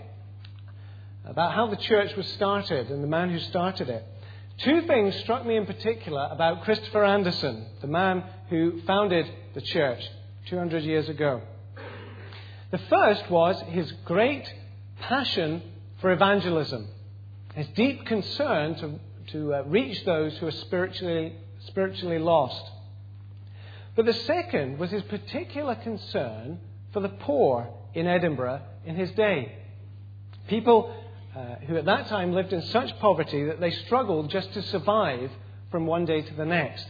about 1.25 1.54
how 1.54 1.68
the 1.68 1.76
church 1.76 2.16
was 2.16 2.26
started 2.28 2.90
and 2.90 3.02
the 3.02 3.09
man 3.09 3.30
who 3.30 3.38
started 3.38 3.88
it. 3.88 4.04
Two 4.59 4.83
things 4.88 5.14
struck 5.16 5.47
me 5.47 5.57
in 5.57 5.66
particular 5.66 6.26
about 6.33 6.64
Christopher 6.64 7.04
Anderson, 7.04 7.66
the 7.80 7.87
man 7.87 8.25
who 8.50 8.80
founded 8.87 9.26
the 9.54 9.61
church 9.61 10.00
200 10.47 10.83
years 10.83 11.09
ago. 11.09 11.42
The 12.70 12.78
first 12.78 13.30
was 13.30 13.60
his 13.68 13.90
great 14.04 14.52
passion 15.00 15.62
for 16.00 16.12
evangelism, 16.12 16.87
his 17.54 17.66
deep 17.68 18.04
concern 18.04 18.75
to, 18.76 19.00
to 19.32 19.54
uh, 19.54 19.62
reach 19.66 20.04
those 20.04 20.37
who 20.37 20.46
are 20.46 20.52
spiritually, 20.52 21.34
spiritually 21.66 22.18
lost. 22.18 22.62
But 23.96 24.06
the 24.06 24.12
second 24.12 24.78
was 24.78 24.90
his 24.90 25.02
particular 25.04 25.75
concern 25.76 26.60
for 26.92 27.00
the 27.00 27.08
poor 27.08 27.68
in 27.94 28.06
Edinburgh 28.06 28.60
in 28.84 28.96
his 28.96 29.10
day. 29.12 29.56
People 30.46 30.94
uh, 31.34 31.56
who 31.66 31.76
at 31.76 31.87
that 31.87 32.08
time 32.08 32.32
lived 32.32 32.52
in 32.52 32.62
such 32.62 32.98
poverty 32.98 33.44
that 33.44 33.60
they 33.60 33.70
struggled 33.70 34.30
just 34.30 34.52
to 34.52 34.62
survive 34.62 35.30
from 35.70 35.87
one 35.87 36.04
day 36.04 36.22
to 36.22 36.34
the 36.34 36.44
next. 36.44 36.87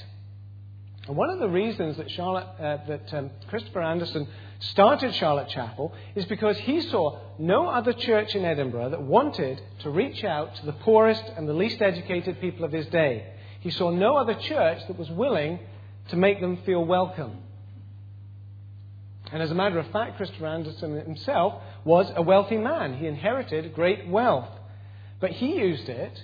And 1.07 1.17
one 1.17 1.31
of 1.31 1.39
the 1.39 1.49
reasons 1.49 1.97
that, 1.97 2.11
Charlotte, 2.11 2.47
uh, 2.61 2.79
that 2.87 3.15
um, 3.15 3.31
Christopher 3.49 3.83
Anderson 3.83 4.29
started 4.61 5.15
Charlotte 5.15 5.49
Chapel 5.49 5.93
is 6.15 6.25
because 6.27 6.59
he 6.59 6.81
saw 6.81 7.19
no 7.39 7.69
other 7.69 7.93
church 7.93 8.35
in 8.35 8.45
Edinburgh 8.45 8.91
that 8.91 9.03
wanted 9.03 9.61
to 9.81 9.91
reach 9.91 10.25
out 10.25 10.57
to 10.57 10.67
the 10.67 10.73
poorest 10.73 11.23
and 11.37 11.49
the 11.49 11.53
least 11.53 11.81
educated 11.81 12.41
people 12.41 12.65
of 12.65 12.73
his 12.73 12.87
day. 12.87 13.33
He 13.61 13.71
saw 13.71 13.91
no 13.91 14.17
other 14.17 14.35
church 14.35 14.79
that 14.87 14.99
was 14.99 15.11
willing 15.11 15.61
to 16.09 16.17
make 16.17 16.41
them 16.41 16.59
feel 16.65 16.85
welcome. 16.85 17.39
And 19.31 19.43
as 19.43 19.51
a 19.51 19.55
matter 19.55 19.79
of 19.79 19.91
fact, 19.91 20.17
Christopher 20.17 20.47
Anderson 20.47 20.97
himself 21.01 21.63
was 21.85 22.11
a 22.17 22.23
wealthy 22.23 22.57
man. 22.57 22.95
He 22.95 23.07
inherited 23.07 23.75
great 23.75 24.09
wealth. 24.09 24.49
But 25.21 25.33
he 25.33 25.57
used 25.57 25.89
it 25.89 26.23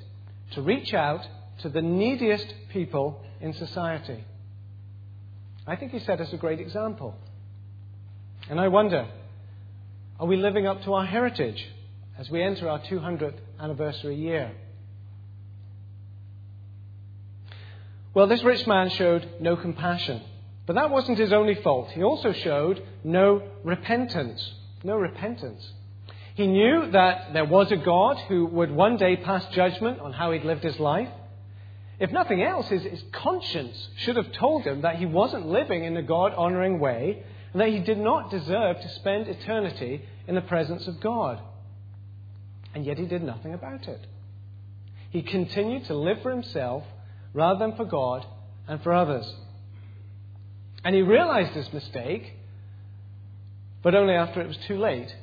to 0.52 0.62
reach 0.62 0.94
out 0.94 1.26
to 1.60 1.68
the 1.68 1.82
neediest 1.82 2.52
people 2.72 3.22
in 3.40 3.52
society. 3.52 4.24
I 5.66 5.76
think 5.76 5.92
he 5.92 5.98
set 5.98 6.20
us 6.20 6.32
a 6.32 6.36
great 6.36 6.60
example. 6.60 7.14
And 8.48 8.60
I 8.60 8.68
wonder 8.68 9.06
are 10.20 10.26
we 10.26 10.36
living 10.36 10.66
up 10.66 10.84
to 10.84 10.94
our 10.94 11.04
heritage 11.04 11.66
as 12.18 12.30
we 12.30 12.42
enter 12.42 12.68
our 12.68 12.78
200th 12.80 13.38
anniversary 13.58 14.16
year? 14.16 14.52
Well, 18.14 18.28
this 18.28 18.44
rich 18.44 18.64
man 18.66 18.90
showed 18.90 19.28
no 19.40 19.56
compassion. 19.56 20.22
But 20.66 20.76
that 20.76 20.90
wasn't 20.90 21.18
his 21.18 21.32
only 21.32 21.56
fault. 21.56 21.90
He 21.90 22.02
also 22.02 22.32
showed 22.32 22.82
no 23.02 23.42
repentance. 23.64 24.52
No 24.84 24.96
repentance. 24.96 25.72
He 26.34 26.46
knew 26.46 26.90
that 26.92 27.32
there 27.32 27.44
was 27.44 27.70
a 27.72 27.76
God 27.76 28.18
who 28.28 28.46
would 28.46 28.70
one 28.70 28.96
day 28.96 29.16
pass 29.16 29.46
judgment 29.48 30.00
on 30.00 30.12
how 30.12 30.32
he'd 30.32 30.44
lived 30.44 30.62
his 30.62 30.78
life. 30.78 31.08
If 31.98 32.10
nothing 32.12 32.42
else, 32.42 32.68
his, 32.68 32.82
his 32.82 33.02
conscience 33.12 33.88
should 33.96 34.16
have 34.16 34.32
told 34.32 34.64
him 34.64 34.82
that 34.82 34.96
he 34.96 35.06
wasn't 35.06 35.46
living 35.46 35.84
in 35.84 35.96
a 35.96 36.02
God 36.02 36.34
honoring 36.34 36.78
way 36.78 37.24
and 37.54 37.60
that 37.60 37.68
he 37.68 37.78
did 37.78 37.98
not 37.98 38.32
deserve 38.32 38.80
to 38.80 38.88
spend 38.96 39.28
eternity 39.28 40.02
in 40.26 40.34
the 40.34 40.40
presence 40.40 40.88
of 40.88 41.00
God. 41.00 41.40
And 42.74 42.84
yet 42.84 42.98
he 42.98 43.06
did 43.06 43.22
nothing 43.22 43.54
about 43.54 43.86
it. 43.86 44.04
He 45.10 45.22
continued 45.22 45.84
to 45.84 45.94
live 45.94 46.20
for 46.20 46.32
himself 46.32 46.82
rather 47.32 47.60
than 47.60 47.76
for 47.76 47.84
God 47.84 48.26
and 48.66 48.82
for 48.82 48.92
others. 48.92 49.32
And 50.84 50.96
he 50.96 51.02
realized 51.02 51.52
his 51.52 51.72
mistake, 51.72 52.34
but 53.84 53.94
only 53.94 54.14
after 54.14 54.40
it 54.40 54.48
was 54.48 54.58
too 54.66 54.76
late 54.76 55.14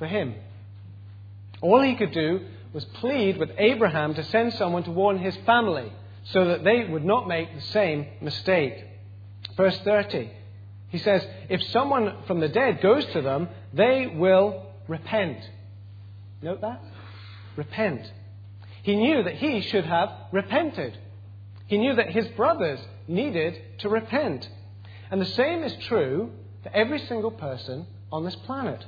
for 0.00 0.08
him. 0.08 0.34
All 1.62 1.80
he 1.80 1.94
could 1.94 2.12
do 2.12 2.46
was 2.72 2.84
plead 2.84 3.38
with 3.38 3.50
Abraham 3.58 4.14
to 4.14 4.24
send 4.24 4.54
someone 4.54 4.82
to 4.82 4.90
warn 4.90 5.18
his 5.18 5.36
family 5.46 5.92
so 6.24 6.46
that 6.46 6.64
they 6.64 6.84
would 6.84 7.04
not 7.04 7.28
make 7.28 7.54
the 7.54 7.60
same 7.60 8.08
mistake. 8.20 8.74
Verse 9.56 9.78
30. 9.84 10.32
He 10.88 10.98
says, 10.98 11.26
If 11.48 11.62
someone 11.64 12.24
from 12.26 12.40
the 12.40 12.48
dead 12.48 12.80
goes 12.80 13.04
to 13.06 13.22
them, 13.22 13.48
they 13.72 14.06
will 14.06 14.66
repent. 14.88 15.38
Note 16.42 16.60
that? 16.60 16.82
Repent. 17.56 18.10
He 18.82 18.94
knew 18.96 19.22
that 19.24 19.34
he 19.34 19.62
should 19.62 19.84
have 19.84 20.10
repented. 20.32 20.96
He 21.66 21.78
knew 21.78 21.94
that 21.96 22.10
his 22.10 22.26
brothers 22.28 22.78
needed 23.08 23.60
to 23.78 23.88
repent. 23.88 24.48
And 25.10 25.20
the 25.20 25.26
same 25.26 25.64
is 25.64 25.74
true 25.86 26.30
for 26.62 26.70
every 26.74 27.00
single 27.00 27.30
person 27.30 27.86
on 28.12 28.24
this 28.24 28.36
planet. 28.36 28.84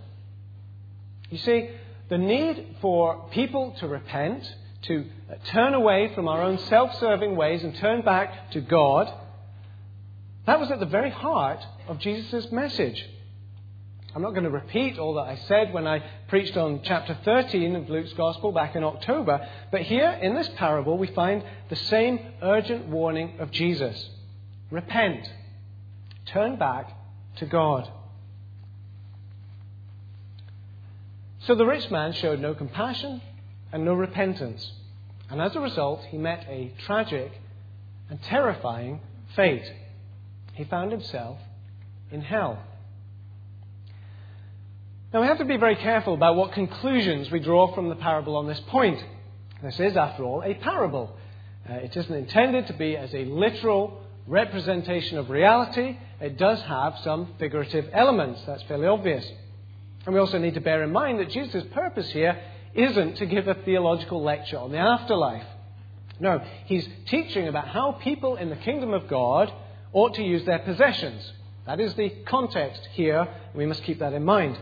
You 1.31 1.38
see, 1.38 1.71
the 2.09 2.19
need 2.19 2.76
for 2.81 3.28
people 3.33 3.75
to 3.81 3.88
repent, 3.88 4.45
to 4.83 5.05
turn 5.47 5.75
away 5.75 6.12
from 6.14 6.28
our 6.28 6.43
own 6.43 6.59
self 6.59 6.95
serving 6.99 7.37
ways 7.37 7.62
and 7.64 7.75
turn 7.76 8.02
back 8.02 8.52
to 8.52 8.61
God 8.61 9.12
that 10.49 10.59
was 10.59 10.71
at 10.71 10.81
the 10.81 10.87
very 10.87 11.11
heart 11.11 11.62
of 11.88 11.99
Jesus' 11.99 12.50
message. 12.50 13.07
I'm 14.17 14.23
not 14.23 14.31
going 14.31 14.45
to 14.45 14.50
repeat 14.50 14.99
all 14.99 15.12
that 15.17 15.28
I 15.28 15.37
said 15.47 15.75
when 15.75 15.87
I 15.87 16.02
preached 16.28 16.57
on 16.57 16.81
chapter 16.83 17.19
13 17.23 17.76
of 17.76 17.90
Luke's 17.90 18.14
Gospel 18.14 18.50
back 18.50 18.75
in 18.75 18.83
October, 18.83 19.47
but 19.71 19.83
here 19.83 20.11
in 20.11 20.35
this 20.35 20.49
parable 20.57 20.97
we 20.97 21.09
find 21.09 21.45
the 21.69 21.76
same 21.76 22.19
urgent 22.40 22.87
warning 22.87 23.38
of 23.40 23.50
Jesus 23.50 24.09
repent, 24.71 25.31
turn 26.25 26.57
back 26.57 26.97
to 27.37 27.45
God. 27.45 27.87
So 31.40 31.55
the 31.57 31.67
rich 31.67 31.90
man 31.90 32.14
showed 32.14 32.40
no 32.40 32.55
compassion 32.55 33.21
and 33.71 33.85
no 33.85 33.93
repentance, 33.93 34.73
and 35.28 35.43
as 35.43 35.55
a 35.55 35.61
result, 35.61 36.05
he 36.09 36.17
met 36.17 36.47
a 36.49 36.73
tragic 36.87 37.33
and 38.09 38.23
terrifying 38.23 39.00
fate 39.37 39.71
he 40.59 40.65
found 40.65 40.91
himself 40.91 41.38
in 42.11 42.21
hell. 42.21 42.59
Now, 45.15 45.21
we 45.21 45.29
have 45.29 45.38
to 45.38 45.45
be 45.45 45.57
very 45.57 45.77
careful 45.77 46.15
about 46.15 46.35
what 46.35 46.53
conclusions 46.53 47.31
we 47.31 47.38
draw 47.38 47.73
from 47.75 47.88
the 47.88 47.95
parable 47.95 48.37
on 48.37 48.49
this 48.49 48.61
point. 48.67 49.03
This 49.62 49.79
is, 49.79 49.97
after 49.97 50.25
all, 50.25 50.43
a 50.43 50.55
parable. 50.55 51.17
Uh, 51.71 51.75
it 51.75 51.97
isn't 51.97 52.12
intended 52.12 52.67
to 52.67 52.73
be 52.73 52.97
as 52.97 53.15
a 53.15 53.25
literal 53.25 54.03
representation 54.27 55.17
of 55.17 55.31
reality. 55.31 55.97
It 56.21 56.37
does 56.37 56.61
have 56.62 56.99
some 57.05 57.35
figurative 57.38 57.88
elements. 57.93 58.43
That's 58.45 58.65
fairly 58.65 58.88
obvious. 58.88 59.25
And 60.07 60.15
we 60.15 60.21
also 60.21 60.38
need 60.38 60.55
to 60.55 60.61
bear 60.61 60.83
in 60.83 60.91
mind 60.91 61.21
that 61.21 61.31
Jesus' 61.31 61.65
purpose 61.73 62.11
here 62.11 62.37
isn't 62.75 63.15
to 63.19 63.27
give 63.27 63.47
a 63.47 63.55
theological 63.55 64.25
lecture 64.25 64.59
on 64.59 64.73
the 64.73 64.79
afterlife. 64.79 65.47
No, 66.19 66.43
he's 66.65 66.87
teaching 67.07 67.47
about 67.47 67.69
how 67.69 67.93
people 67.93 68.35
in 68.35 68.50
the 68.50 68.57
kingdom 68.57 68.93
of 68.93 69.07
God 69.07 69.53
ought 69.92 70.14
to 70.14 70.23
use 70.23 70.45
their 70.45 70.59
possessions. 70.59 71.33
That 71.66 71.80
is 71.80 71.95
the 71.95 72.11
context 72.26 72.80
here. 72.92 73.28
We 73.54 73.66
must 73.66 73.83
keep 73.85 73.99
that 73.99 74.12
in 74.12 74.25
mind. 74.25 74.59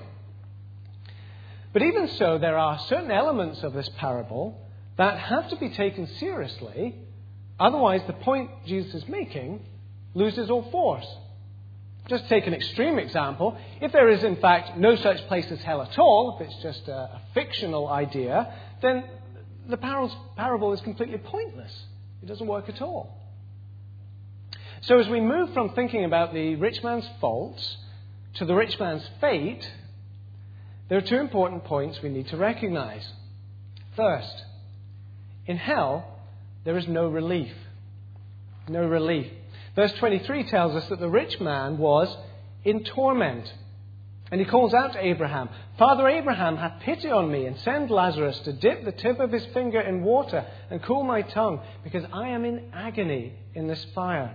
But 1.72 1.82
even 1.82 2.08
so, 2.08 2.38
there 2.38 2.56
are 2.56 2.78
certain 2.88 3.10
elements 3.10 3.62
of 3.62 3.72
this 3.72 3.88
parable 3.96 4.60
that 4.96 5.18
have 5.18 5.50
to 5.50 5.56
be 5.56 5.70
taken 5.70 6.06
seriously. 6.18 6.94
Otherwise, 7.60 8.02
the 8.06 8.12
point 8.14 8.50
Jesus 8.66 8.94
is 8.94 9.08
making 9.08 9.60
loses 10.14 10.50
all 10.50 10.70
force. 10.70 11.06
Just 12.08 12.28
take 12.28 12.46
an 12.46 12.54
extreme 12.54 12.98
example. 12.98 13.56
If 13.80 13.92
there 13.92 14.08
is, 14.08 14.22
in 14.24 14.36
fact, 14.36 14.78
no 14.78 14.96
such 14.96 15.26
place 15.26 15.50
as 15.50 15.60
hell 15.60 15.82
at 15.82 15.98
all, 15.98 16.38
if 16.38 16.48
it's 16.48 16.62
just 16.62 16.88
a, 16.88 16.96
a 16.96 17.20
fictional 17.34 17.88
idea, 17.88 18.54
then 18.80 19.04
the 19.68 19.76
parable 19.76 20.72
is 20.72 20.80
completely 20.80 21.18
pointless. 21.18 21.72
It 22.22 22.26
doesn't 22.26 22.46
work 22.46 22.68
at 22.68 22.80
all. 22.80 23.25
So, 24.82 24.98
as 24.98 25.08
we 25.08 25.20
move 25.20 25.52
from 25.52 25.70
thinking 25.70 26.04
about 26.04 26.34
the 26.34 26.56
rich 26.56 26.82
man's 26.82 27.08
faults 27.20 27.76
to 28.34 28.44
the 28.44 28.54
rich 28.54 28.78
man's 28.78 29.08
fate, 29.20 29.68
there 30.88 30.98
are 30.98 31.02
two 31.02 31.18
important 31.18 31.64
points 31.64 32.00
we 32.02 32.10
need 32.10 32.28
to 32.28 32.36
recognize. 32.36 33.06
First, 33.96 34.44
in 35.46 35.56
hell, 35.56 36.20
there 36.64 36.76
is 36.76 36.86
no 36.86 37.08
relief. 37.08 37.52
no 38.68 38.84
relief. 38.84 39.30
Verse 39.76 39.92
23 39.92 40.44
tells 40.44 40.74
us 40.74 40.88
that 40.88 41.00
the 41.00 41.08
rich 41.08 41.40
man 41.40 41.78
was 41.78 42.14
in 42.64 42.82
torment. 42.82 43.52
And 44.30 44.40
he 44.40 44.46
calls 44.46 44.74
out 44.74 44.92
to 44.94 45.04
Abraham, 45.04 45.48
Father 45.78 46.08
Abraham, 46.08 46.56
have 46.56 46.80
pity 46.80 47.10
on 47.10 47.30
me 47.30 47.46
and 47.46 47.56
send 47.60 47.90
Lazarus 47.90 48.38
to 48.40 48.52
dip 48.52 48.84
the 48.84 48.90
tip 48.90 49.20
of 49.20 49.30
his 49.30 49.46
finger 49.54 49.80
in 49.80 50.02
water 50.02 50.44
and 50.68 50.82
cool 50.82 51.04
my 51.04 51.22
tongue, 51.22 51.60
because 51.84 52.04
I 52.12 52.28
am 52.28 52.44
in 52.44 52.70
agony 52.72 53.34
in 53.54 53.68
this 53.68 53.84
fire. 53.94 54.34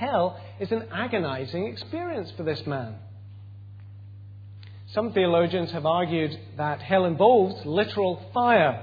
Hell 0.00 0.40
is 0.58 0.72
an 0.72 0.88
agonizing 0.90 1.66
experience 1.66 2.32
for 2.34 2.42
this 2.42 2.66
man. 2.66 2.94
Some 4.94 5.12
theologians 5.12 5.72
have 5.72 5.84
argued 5.84 6.38
that 6.56 6.80
hell 6.80 7.04
involves 7.04 7.66
literal 7.66 8.30
fire. 8.32 8.82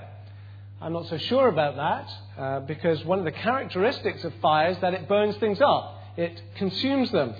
I'm 0.79 0.93
not 0.93 1.07
so 1.07 1.17
sure 1.17 1.47
about 1.47 1.75
that 1.75 2.39
uh, 2.39 2.59
because 2.59 3.03
one 3.03 3.17
of 3.17 3.25
the 3.25 3.31
characteristics 3.31 4.23
of 4.25 4.33
fire 4.43 4.69
is 4.69 4.77
that 4.81 4.93
it 4.93 5.07
burns 5.07 5.35
things 5.37 5.59
up, 5.59 5.99
it 6.17 6.39
consumes 6.55 7.09
them. 7.11 7.33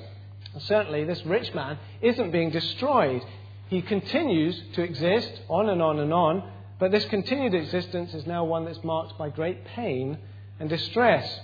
And 0.55 0.63
certainly, 0.63 1.03
this 1.03 1.24
rich 1.24 1.53
man 1.53 1.77
isn't 2.01 2.31
being 2.31 2.50
destroyed. 2.50 3.22
He 3.67 3.84
continues 3.84 4.60
to 4.74 4.81
exist 4.81 5.39
on 5.50 5.69
and 5.69 5.84
on 5.84 6.00
and 6.00 6.12
on, 6.12 6.51
but 6.79 6.89
this 6.89 7.05
continued 7.05 7.53
existence 7.53 8.15
is 8.15 8.25
now 8.25 8.43
one 8.43 8.65
that's 8.65 8.84
marked 8.84 9.19
by 9.19 9.29
great 9.29 9.65
pain 9.65 10.17
and 10.60 10.67
distress. 10.67 11.41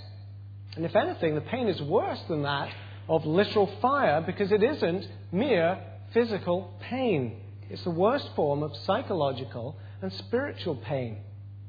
And 0.76 0.86
if 0.86 0.96
anything, 0.96 1.36
the 1.36 1.42
pain 1.42 1.68
is 1.68 1.82
worse 1.82 2.22
than 2.28 2.44
that 2.44 2.70
of 3.08 3.26
literal 3.26 3.68
fire 3.82 4.22
because 4.22 4.52
it 4.52 4.64
isn't 4.64 5.08
mere 5.32 5.80
physical 6.14 6.74
pain. 6.82 7.42
It's 7.70 7.84
the 7.84 7.92
worst 7.92 8.30
form 8.36 8.64
of 8.64 8.76
psychological 8.86 9.78
and 10.02 10.12
spiritual 10.14 10.76
pain. 10.76 11.18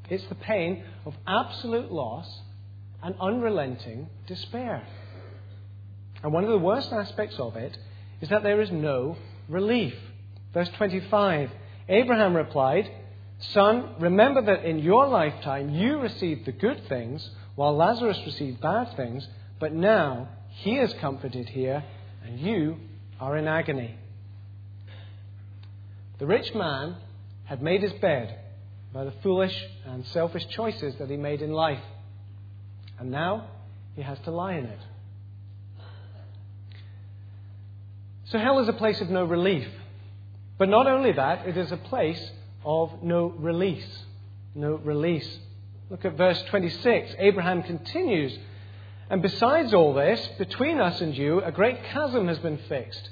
It's 0.08 0.25
the 0.26 0.34
pain 0.34 0.84
of 1.06 1.14
absolute 1.26 1.90
loss 1.90 2.28
and 3.02 3.14
unrelenting 3.20 4.08
despair. 4.26 4.87
And 6.23 6.32
one 6.32 6.44
of 6.44 6.50
the 6.50 6.58
worst 6.58 6.92
aspects 6.92 7.38
of 7.38 7.56
it 7.56 7.76
is 8.20 8.30
that 8.30 8.42
there 8.42 8.61
is 8.61 8.70
no 8.70 9.16
relief. 9.49 9.94
Verse 10.52 10.70
25 10.76 11.50
Abraham 11.88 12.34
replied, 12.34 12.90
Son, 13.38 13.96
remember 13.99 14.40
that 14.40 14.64
in 14.64 14.78
your 14.78 15.06
lifetime 15.06 15.68
you 15.70 15.99
received 15.99 16.46
the 16.46 16.52
good 16.52 16.88
things, 16.88 17.28
while 17.54 17.76
Lazarus 17.76 18.18
received 18.26 18.61
bad 18.61 18.96
things, 18.96 19.26
but 19.61 19.73
now 19.73 20.28
he 20.49 20.76
is 20.76 20.92
comforted 20.94 21.49
here, 21.49 21.84
and 22.25 22.40
you 22.40 22.76
are 23.20 23.37
in 23.37 23.46
agony. 23.46 23.94
The 26.18 26.26
rich 26.26 26.54
man 26.54 26.96
had 27.44 27.62
made 27.62 27.82
his 27.82 27.92
bed 27.94 28.38
by 28.92 29.04
the 29.04 29.12
foolish 29.23 29.54
and 29.87 30.06
selfish 30.06 30.46
choices 30.49 30.94
that 30.99 31.11
he 31.11 31.16
made 31.16 31.42
in 31.42 31.52
life. 31.52 31.82
And 32.99 33.11
now 33.11 33.49
he 33.96 34.02
has 34.02 34.18
to 34.20 34.30
lie 34.30 34.54
in 34.54 34.66
it. 34.66 34.78
So 38.26 38.38
hell 38.38 38.61
is 38.61 38.68
a 38.68 38.73
place 38.73 39.00
of 39.00 39.11
no 39.11 39.25
relief. 39.25 39.66
But 40.58 40.68
not 40.68 40.87
only 40.87 41.12
that, 41.12 41.46
it 41.46 41.56
is 41.56 41.73
a 41.73 41.76
place 41.76 42.30
of 42.64 43.02
no 43.02 43.26
release. 43.26 44.04
No 44.54 44.76
release. 44.76 45.38
Look 45.95 46.07
at 46.07 46.17
verse 46.17 46.43
26. 46.49 47.15
Abraham 47.21 47.63
continues. 47.63 48.37
And 49.09 49.23
besides 49.23 49.73
all 49.73 49.95
this, 49.95 50.29
between 50.39 50.81
us 50.81 51.01
and 51.01 51.17
you, 51.17 51.41
a 51.41 51.53
great 51.53 51.85
chasm 51.85 52.27
has 52.27 52.39
been 52.39 52.59
fixed, 52.69 53.11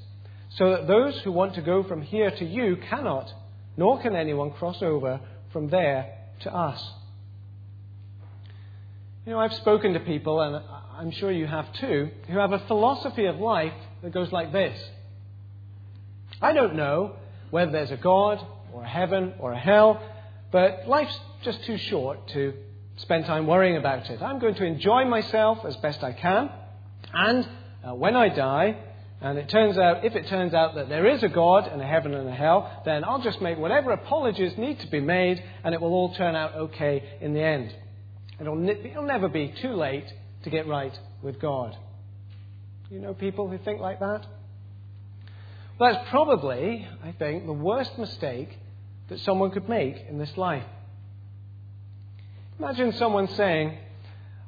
so 0.56 0.70
that 0.70 0.88
those 0.88 1.16
who 1.18 1.30
want 1.30 1.54
to 1.54 1.62
go 1.62 1.84
from 1.84 2.02
here 2.02 2.32
to 2.32 2.44
you 2.44 2.76
cannot, 2.90 3.32
nor 3.76 4.02
can 4.02 4.16
anyone 4.16 4.50
cross 4.50 4.82
over 4.82 5.20
from 5.52 5.68
there 5.68 6.12
to 6.40 6.52
us. 6.52 6.84
You 9.26 9.34
know, 9.34 9.38
I've 9.38 9.54
spoken 9.54 9.92
to 9.92 10.00
people, 10.00 10.40
and 10.40 10.60
I'm 10.98 11.12
sure 11.12 11.30
you 11.30 11.46
have 11.46 11.72
too, 11.74 12.10
who 12.26 12.36
have 12.36 12.52
a 12.52 12.66
philosophy 12.66 13.26
of 13.26 13.36
life 13.38 13.74
that 14.02 14.10
goes 14.12 14.32
like 14.32 14.50
this 14.50 14.76
I 16.40 16.52
don't 16.52 16.74
know 16.74 17.14
whether 17.50 17.70
there's 17.70 17.92
a 17.92 17.96
God, 17.96 18.44
or 18.72 18.82
a 18.82 18.88
heaven, 18.88 19.34
or 19.38 19.52
a 19.52 19.58
hell, 19.58 20.02
but 20.50 20.88
life's 20.88 21.16
just 21.44 21.62
too 21.62 21.78
short 21.78 22.26
to 22.30 22.54
spend 23.02 23.26
time 23.26 23.46
worrying 23.46 23.76
about 23.76 24.08
it. 24.10 24.22
I'm 24.22 24.38
going 24.38 24.54
to 24.56 24.64
enjoy 24.64 25.04
myself 25.04 25.58
as 25.64 25.76
best 25.76 26.02
I 26.02 26.12
can, 26.12 26.50
and 27.12 27.48
uh, 27.86 27.94
when 27.94 28.16
I 28.16 28.28
die, 28.28 28.78
and 29.20 29.38
it 29.38 29.48
turns 29.48 29.78
out, 29.78 30.04
if 30.04 30.16
it 30.16 30.26
turns 30.28 30.54
out 30.54 30.74
that 30.74 30.88
there 30.88 31.06
is 31.06 31.22
a 31.22 31.28
God 31.28 31.68
and 31.68 31.80
a 31.80 31.86
heaven 31.86 32.14
and 32.14 32.28
a 32.28 32.34
hell, 32.34 32.82
then 32.84 33.04
I'll 33.04 33.22
just 33.22 33.40
make 33.40 33.58
whatever 33.58 33.92
apologies 33.92 34.56
need 34.56 34.80
to 34.80 34.86
be 34.88 35.00
made, 35.00 35.42
and 35.62 35.74
it 35.74 35.80
will 35.80 35.92
all 35.92 36.14
turn 36.14 36.34
out 36.34 36.54
okay 36.54 37.18
in 37.20 37.34
the 37.34 37.42
end. 37.42 37.74
It'll, 38.40 38.68
it'll 38.68 39.06
never 39.06 39.28
be 39.28 39.54
too 39.62 39.74
late 39.74 40.06
to 40.44 40.50
get 40.50 40.66
right 40.66 40.98
with 41.22 41.40
God. 41.40 41.76
You 42.90 42.98
know 42.98 43.14
people 43.14 43.48
who 43.48 43.58
think 43.58 43.80
like 43.80 44.00
that? 44.00 44.26
Well, 45.78 45.92
that's 45.92 46.10
probably, 46.10 46.86
I 47.02 47.12
think, 47.12 47.46
the 47.46 47.52
worst 47.52 47.96
mistake 47.98 48.58
that 49.08 49.20
someone 49.20 49.50
could 49.50 49.68
make 49.68 49.96
in 50.08 50.18
this 50.18 50.36
life. 50.36 50.64
Imagine 52.62 52.92
someone 52.92 53.26
saying, 53.26 53.76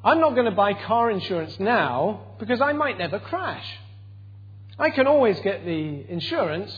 I'm 0.04 0.20
not 0.20 0.34
going 0.34 0.44
to 0.44 0.52
buy 0.52 0.74
car 0.74 1.10
insurance 1.10 1.58
now 1.58 2.36
because 2.38 2.60
I 2.60 2.72
might 2.72 2.96
never 2.96 3.18
crash. 3.18 3.66
I 4.78 4.90
can 4.90 5.08
always 5.08 5.40
get 5.40 5.64
the 5.64 6.04
insurance 6.08 6.72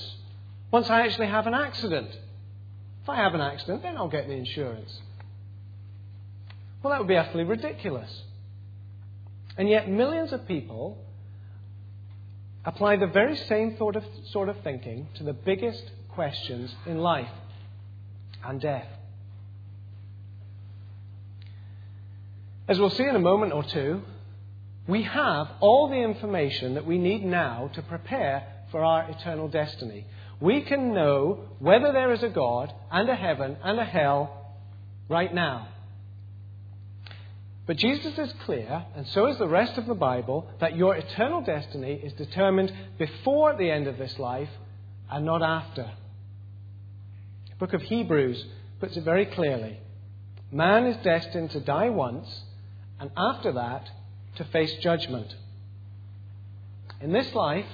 once 0.70 0.88
I 0.88 1.02
actually 1.02 1.26
have 1.26 1.46
an 1.46 1.52
accident. 1.52 2.08
If 3.02 3.08
I 3.10 3.16
have 3.16 3.34
an 3.34 3.42
accident, 3.42 3.82
then 3.82 3.98
I'll 3.98 4.08
get 4.08 4.28
the 4.28 4.32
insurance. 4.32 4.98
Well, 6.82 6.92
that 6.92 7.00
would 7.00 7.08
be 7.08 7.18
utterly 7.18 7.44
ridiculous. 7.44 8.22
And 9.58 9.68
yet, 9.68 9.90
millions 9.90 10.32
of 10.32 10.48
people 10.48 11.04
apply 12.64 12.96
the 12.96 13.08
very 13.08 13.36
same 13.36 13.76
sort 13.76 13.96
of, 13.96 14.04
sort 14.30 14.48
of 14.48 14.56
thinking 14.64 15.08
to 15.16 15.22
the 15.22 15.34
biggest 15.34 15.84
questions 16.08 16.74
in 16.86 16.96
life 16.96 17.28
and 18.42 18.58
death. 18.58 18.88
As 22.68 22.78
we'll 22.78 22.90
see 22.90 23.04
in 23.04 23.14
a 23.14 23.20
moment 23.20 23.52
or 23.52 23.62
two, 23.62 24.02
we 24.88 25.02
have 25.02 25.48
all 25.60 25.88
the 25.88 25.96
information 25.96 26.74
that 26.74 26.86
we 26.86 26.98
need 26.98 27.24
now 27.24 27.70
to 27.74 27.82
prepare 27.82 28.44
for 28.70 28.84
our 28.84 29.08
eternal 29.10 29.48
destiny. 29.48 30.06
We 30.40 30.62
can 30.62 30.92
know 30.92 31.48
whether 31.60 31.92
there 31.92 32.12
is 32.12 32.22
a 32.22 32.28
God 32.28 32.72
and 32.90 33.08
a 33.08 33.14
heaven 33.14 33.56
and 33.62 33.78
a 33.78 33.84
hell 33.84 34.54
right 35.08 35.32
now. 35.32 35.68
But 37.66 37.78
Jesus 37.78 38.16
is 38.16 38.32
clear, 38.44 38.84
and 38.94 39.06
so 39.08 39.26
is 39.26 39.38
the 39.38 39.48
rest 39.48 39.76
of 39.76 39.86
the 39.86 39.94
Bible, 39.94 40.48
that 40.60 40.76
your 40.76 40.94
eternal 40.94 41.42
destiny 41.42 41.94
is 41.94 42.12
determined 42.12 42.72
before 42.96 43.56
the 43.56 43.70
end 43.70 43.88
of 43.88 43.98
this 43.98 44.18
life 44.18 44.50
and 45.10 45.24
not 45.24 45.42
after. 45.42 45.90
The 47.50 47.56
book 47.58 47.74
of 47.74 47.82
Hebrews 47.82 48.44
puts 48.78 48.96
it 48.96 49.04
very 49.04 49.26
clearly. 49.26 49.80
Man 50.52 50.86
is 50.86 50.96
destined 51.02 51.50
to 51.52 51.60
die 51.60 51.88
once, 51.88 52.28
and 53.00 53.10
after 53.16 53.52
that, 53.52 53.88
to 54.36 54.44
face 54.44 54.72
judgment. 54.82 55.34
In 57.00 57.12
this 57.12 57.32
life, 57.34 57.66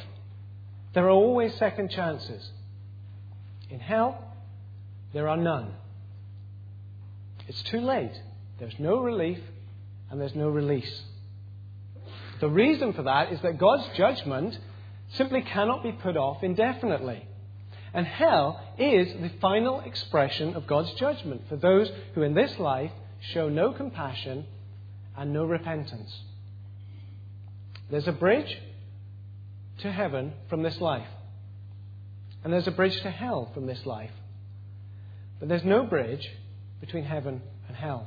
there 0.94 1.06
are 1.06 1.10
always 1.10 1.54
second 1.54 1.90
chances. 1.90 2.50
In 3.70 3.80
hell, 3.80 4.34
there 5.12 5.28
are 5.28 5.36
none. 5.36 5.74
It's 7.48 7.62
too 7.62 7.80
late. 7.80 8.12
There's 8.58 8.78
no 8.78 9.00
relief 9.00 9.38
and 10.10 10.20
there's 10.20 10.34
no 10.34 10.48
release. 10.48 11.02
The 12.40 12.48
reason 12.48 12.92
for 12.92 13.04
that 13.04 13.32
is 13.32 13.40
that 13.42 13.58
God's 13.58 13.86
judgment 13.96 14.58
simply 15.14 15.42
cannot 15.42 15.82
be 15.82 15.92
put 15.92 16.16
off 16.16 16.42
indefinitely. 16.42 17.26
And 17.94 18.06
hell 18.06 18.60
is 18.78 19.08
the 19.20 19.30
final 19.40 19.80
expression 19.80 20.54
of 20.54 20.66
God's 20.66 20.92
judgment 20.94 21.42
for 21.48 21.56
those 21.56 21.90
who 22.14 22.22
in 22.22 22.34
this 22.34 22.58
life 22.58 22.90
show 23.20 23.48
no 23.48 23.72
compassion 23.72 24.46
and 25.16 25.32
no 25.32 25.44
repentance. 25.44 26.14
There's 27.90 28.08
a 28.08 28.12
bridge 28.12 28.58
to 29.80 29.92
heaven 29.92 30.32
from 30.48 30.62
this 30.62 30.80
life, 30.80 31.08
and 32.44 32.52
there's 32.52 32.66
a 32.66 32.72
bridge 32.72 33.00
to 33.02 33.10
hell 33.10 33.50
from 33.54 33.66
this 33.66 33.84
life. 33.84 34.10
But 35.38 35.48
there's 35.48 35.64
no 35.64 35.84
bridge 35.84 36.28
between 36.80 37.04
heaven 37.04 37.42
and 37.68 37.76
hell. 37.76 38.06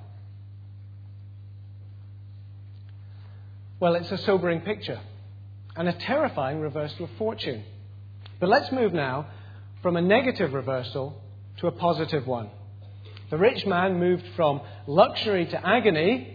Well, 3.80 3.96
it's 3.96 4.12
a 4.12 4.18
sobering 4.20 4.62
picture 4.62 5.00
and 5.76 5.89
a 5.89 5.94
terrifying 5.94 6.62
reversal 6.62 7.06
of 7.06 7.12
fortune. 7.18 7.63
But 8.39 8.50
let's 8.50 8.72
move 8.72 8.94
now 8.94 9.28
from 9.82 9.98
a 9.98 10.02
negative 10.02 10.54
reversal 10.54 11.22
to 11.58 11.68
a 11.68 11.72
positive 11.72 12.26
one. 12.26 12.50
The 13.30 13.38
rich 13.38 13.65
man 13.65 14.00
moved 14.00 14.24
from 14.36 14.62
luxury 14.88 15.46
to 15.48 15.68
agony. 15.68 16.35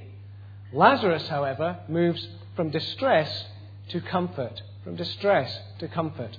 Lazarus, 0.72 1.26
however, 1.28 1.78
moves 1.88 2.26
from 2.56 2.70
distress 2.70 3.46
to 3.88 4.00
comfort. 4.00 4.62
From 4.85 4.96
distress 4.96 5.56
to 5.78 5.88
comfort. 5.88 6.37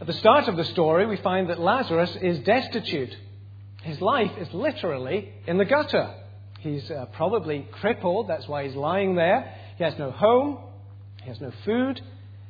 At 0.00 0.06
the 0.06 0.14
start 0.14 0.48
of 0.48 0.56
the 0.56 0.64
story, 0.64 1.06
we 1.06 1.16
find 1.18 1.50
that 1.50 1.60
Lazarus 1.60 2.16
is 2.22 2.38
destitute. 2.40 3.14
His 3.82 4.00
life 4.00 4.32
is 4.38 4.48
literally 4.54 5.32
in 5.46 5.58
the 5.58 5.66
gutter. 5.66 6.14
He's 6.60 6.90
uh, 6.90 7.06
probably 7.12 7.66
crippled, 7.72 8.28
that's 8.28 8.48
why 8.48 8.66
he's 8.66 8.74
lying 8.74 9.14
there. 9.14 9.54
He 9.76 9.84
has 9.84 9.98
no 9.98 10.10
home, 10.10 10.58
he 11.22 11.28
has 11.28 11.40
no 11.40 11.52
food, 11.64 12.00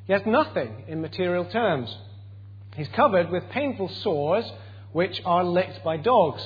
he 0.06 0.12
has 0.12 0.22
nothing 0.26 0.84
in 0.88 1.00
material 1.00 1.44
terms. 1.44 1.94
He's 2.76 2.88
covered 2.88 3.30
with 3.30 3.48
painful 3.50 3.88
sores 3.88 4.50
which 4.92 5.20
are 5.24 5.44
licked 5.44 5.84
by 5.84 5.96
dogs. 5.96 6.42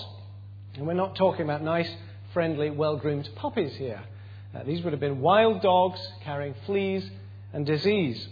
And 0.74 0.86
we're 0.86 0.94
not 0.94 1.16
talking 1.16 1.42
about 1.42 1.62
nice, 1.62 1.90
friendly, 2.34 2.68
well 2.68 2.96
groomed 2.96 3.28
puppies 3.36 3.74
here. 3.76 4.02
Uh, 4.54 4.62
these 4.64 4.82
would 4.82 4.92
have 4.92 5.00
been 5.00 5.20
wild 5.20 5.62
dogs 5.62 5.98
carrying 6.22 6.54
fleas 6.66 7.08
and 7.54 7.64
disease. 7.64 8.28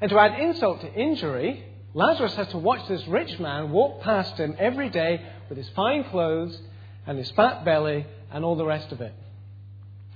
And 0.00 0.10
to 0.10 0.18
add 0.18 0.40
insult 0.40 0.80
to 0.80 0.92
injury, 0.92 1.64
Lazarus 1.94 2.34
has 2.34 2.48
to 2.48 2.58
watch 2.58 2.88
this 2.88 3.06
rich 3.06 3.38
man 3.38 3.70
walk 3.70 4.00
past 4.00 4.36
him 4.36 4.56
every 4.58 4.90
day 4.90 5.24
with 5.48 5.56
his 5.56 5.68
fine 5.70 6.02
clothes 6.04 6.58
and 7.06 7.16
his 7.16 7.30
fat 7.30 7.64
belly 7.64 8.04
and 8.32 8.44
all 8.44 8.56
the 8.56 8.64
rest 8.64 8.90
of 8.90 9.00
it. 9.00 9.14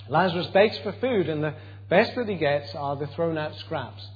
Lazarus 0.08 0.48
begs 0.48 0.76
for 0.78 0.92
food, 0.92 1.28
and 1.28 1.44
the 1.44 1.54
best 1.88 2.14
that 2.16 2.28
he 2.28 2.34
gets 2.34 2.74
are 2.74 2.96
the 2.96 3.06
thrown 3.08 3.38
out 3.38 3.54
scraps. 3.56 4.06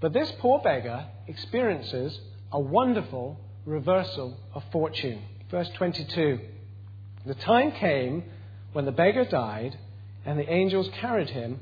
But 0.00 0.12
this 0.12 0.32
poor 0.38 0.60
beggar 0.60 1.06
experiences 1.26 2.18
a 2.52 2.60
wonderful 2.60 3.38
reversal 3.66 4.38
of 4.54 4.62
fortune. 4.72 5.22
Verse 5.50 5.68
22 5.76 6.40
The 7.26 7.34
time 7.34 7.72
came 7.72 8.24
when 8.72 8.84
the 8.84 8.92
beggar 8.92 9.24
died, 9.24 9.78
and 10.26 10.38
the 10.38 10.50
angels 10.50 10.88
carried 11.00 11.30
him 11.30 11.60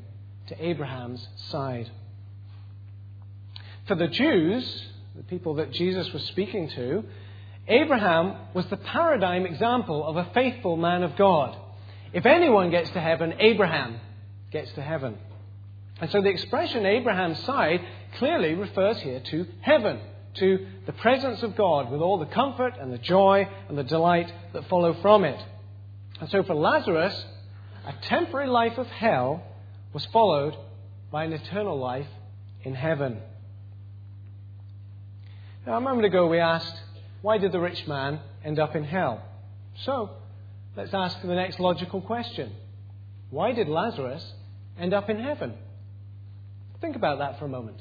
to 0.48 0.64
Abraham's 0.64 1.26
side. 1.50 1.90
For 3.86 3.94
the 3.94 4.08
Jews, 4.08 4.86
the 5.14 5.22
people 5.22 5.54
that 5.54 5.72
Jesus 5.72 6.12
was 6.12 6.24
speaking 6.24 6.68
to, 6.70 7.04
Abraham 7.68 8.36
was 8.54 8.66
the 8.66 8.76
paradigm 8.76 9.46
example 9.46 10.04
of 10.06 10.16
a 10.16 10.30
faithful 10.34 10.76
man 10.76 11.02
of 11.02 11.16
God. 11.16 11.56
If 12.12 12.26
anyone 12.26 12.70
gets 12.70 12.90
to 12.90 13.00
heaven, 13.00 13.34
Abraham 13.38 14.00
gets 14.50 14.72
to 14.72 14.82
heaven. 14.82 15.16
And 16.00 16.10
so 16.10 16.20
the 16.20 16.28
expression 16.28 16.84
Abraham's 16.84 17.42
side 17.44 17.80
clearly 18.18 18.54
refers 18.54 18.98
here 18.98 19.20
to 19.20 19.46
heaven, 19.60 20.00
to 20.36 20.66
the 20.86 20.92
presence 20.92 21.42
of 21.42 21.56
God 21.56 21.90
with 21.90 22.00
all 22.00 22.18
the 22.18 22.26
comfort 22.26 22.74
and 22.78 22.92
the 22.92 22.98
joy 22.98 23.48
and 23.68 23.76
the 23.76 23.84
delight 23.84 24.32
that 24.52 24.68
follow 24.68 24.94
from 25.02 25.24
it. 25.24 25.40
And 26.20 26.30
so 26.30 26.42
for 26.42 26.54
Lazarus, 26.54 27.24
a 27.86 27.94
temporary 28.08 28.48
life 28.48 28.78
of 28.78 28.86
hell 28.86 29.42
was 29.92 30.04
followed 30.06 30.54
by 31.10 31.24
an 31.24 31.32
eternal 31.32 31.78
life 31.78 32.06
in 32.62 32.74
heaven. 32.74 33.18
Now, 35.66 35.78
a 35.78 35.80
moment 35.80 36.06
ago 36.06 36.26
we 36.26 36.38
asked, 36.38 36.74
why 37.22 37.38
did 37.38 37.52
the 37.52 37.60
rich 37.60 37.86
man 37.86 38.20
end 38.44 38.58
up 38.58 38.76
in 38.76 38.84
hell? 38.84 39.22
So, 39.84 40.10
let's 40.76 40.94
ask 40.94 41.20
the 41.20 41.28
next 41.28 41.58
logical 41.58 42.00
question. 42.00 42.52
Why 43.30 43.52
did 43.52 43.68
Lazarus 43.68 44.24
end 44.78 44.94
up 44.94 45.10
in 45.10 45.18
heaven? 45.18 45.54
Think 46.80 46.96
about 46.96 47.18
that 47.18 47.38
for 47.38 47.46
a 47.46 47.48
moment. 47.48 47.78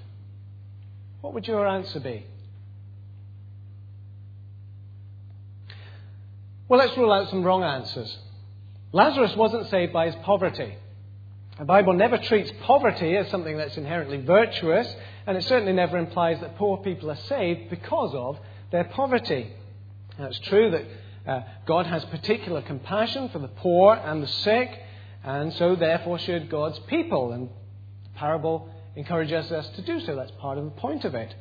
What 1.22 1.34
would 1.34 1.48
your 1.48 1.68
answer 1.68 2.00
be? 2.00 2.26
Well, 6.68 6.80
let's 6.80 6.98
rule 6.98 7.12
out 7.12 7.30
some 7.30 7.44
wrong 7.44 7.64
answers. 7.64 8.18
Lazarus 8.92 9.36
wasn't 9.36 9.70
saved 9.70 9.94
by 9.94 10.08
his 10.08 10.16
poverty. 10.24 10.76
The 11.60 11.66
Bible 11.66 11.94
never 11.94 12.18
treats 12.18 12.52
poverty 12.64 13.16
as 13.16 13.30
something 13.30 13.56
that's 13.56 13.78
inherently 13.78 14.18
virtuous, 14.18 14.94
and 15.28 15.38
it 15.38 15.44
certainly 15.44 15.74
never 15.74 15.98
implies 15.98 16.40
that 16.42 16.58
poor 16.58 16.78
people 16.78 17.12
are 17.12 17.16
saved 17.16 17.70
because 17.70 18.16
of 18.16 18.40
their 18.72 18.84
poverty. 18.86 19.54
Now, 20.18 20.26
it's 20.26 20.40
true 20.40 20.72
that 20.72 21.32
uh, 21.32 21.44
God 21.68 21.86
has 21.86 22.04
particular 22.06 22.62
compassion 22.62 23.30
for 23.30 23.40
the 23.40 23.48
poor 23.48 23.96
and 23.96 24.24
the 24.24 24.28
sick, 24.28 24.70
and 25.24 25.54
so 25.54 25.76
therefore 25.76 26.18
should 26.20 26.50
God's 26.50 26.80
people. 26.88 27.32
And 27.32 27.50
the 27.50 28.20
parable 28.20 28.70
encourages 28.96 29.52
us 29.52 29.68
to 29.76 29.82
do 29.84 30.00
so. 30.00 30.16
That's 30.16 30.32
part 30.40 30.58
of 30.58 30.66
the 30.66 30.72
point 30.72 31.06
of 31.06 31.14
it. 31.14 31.34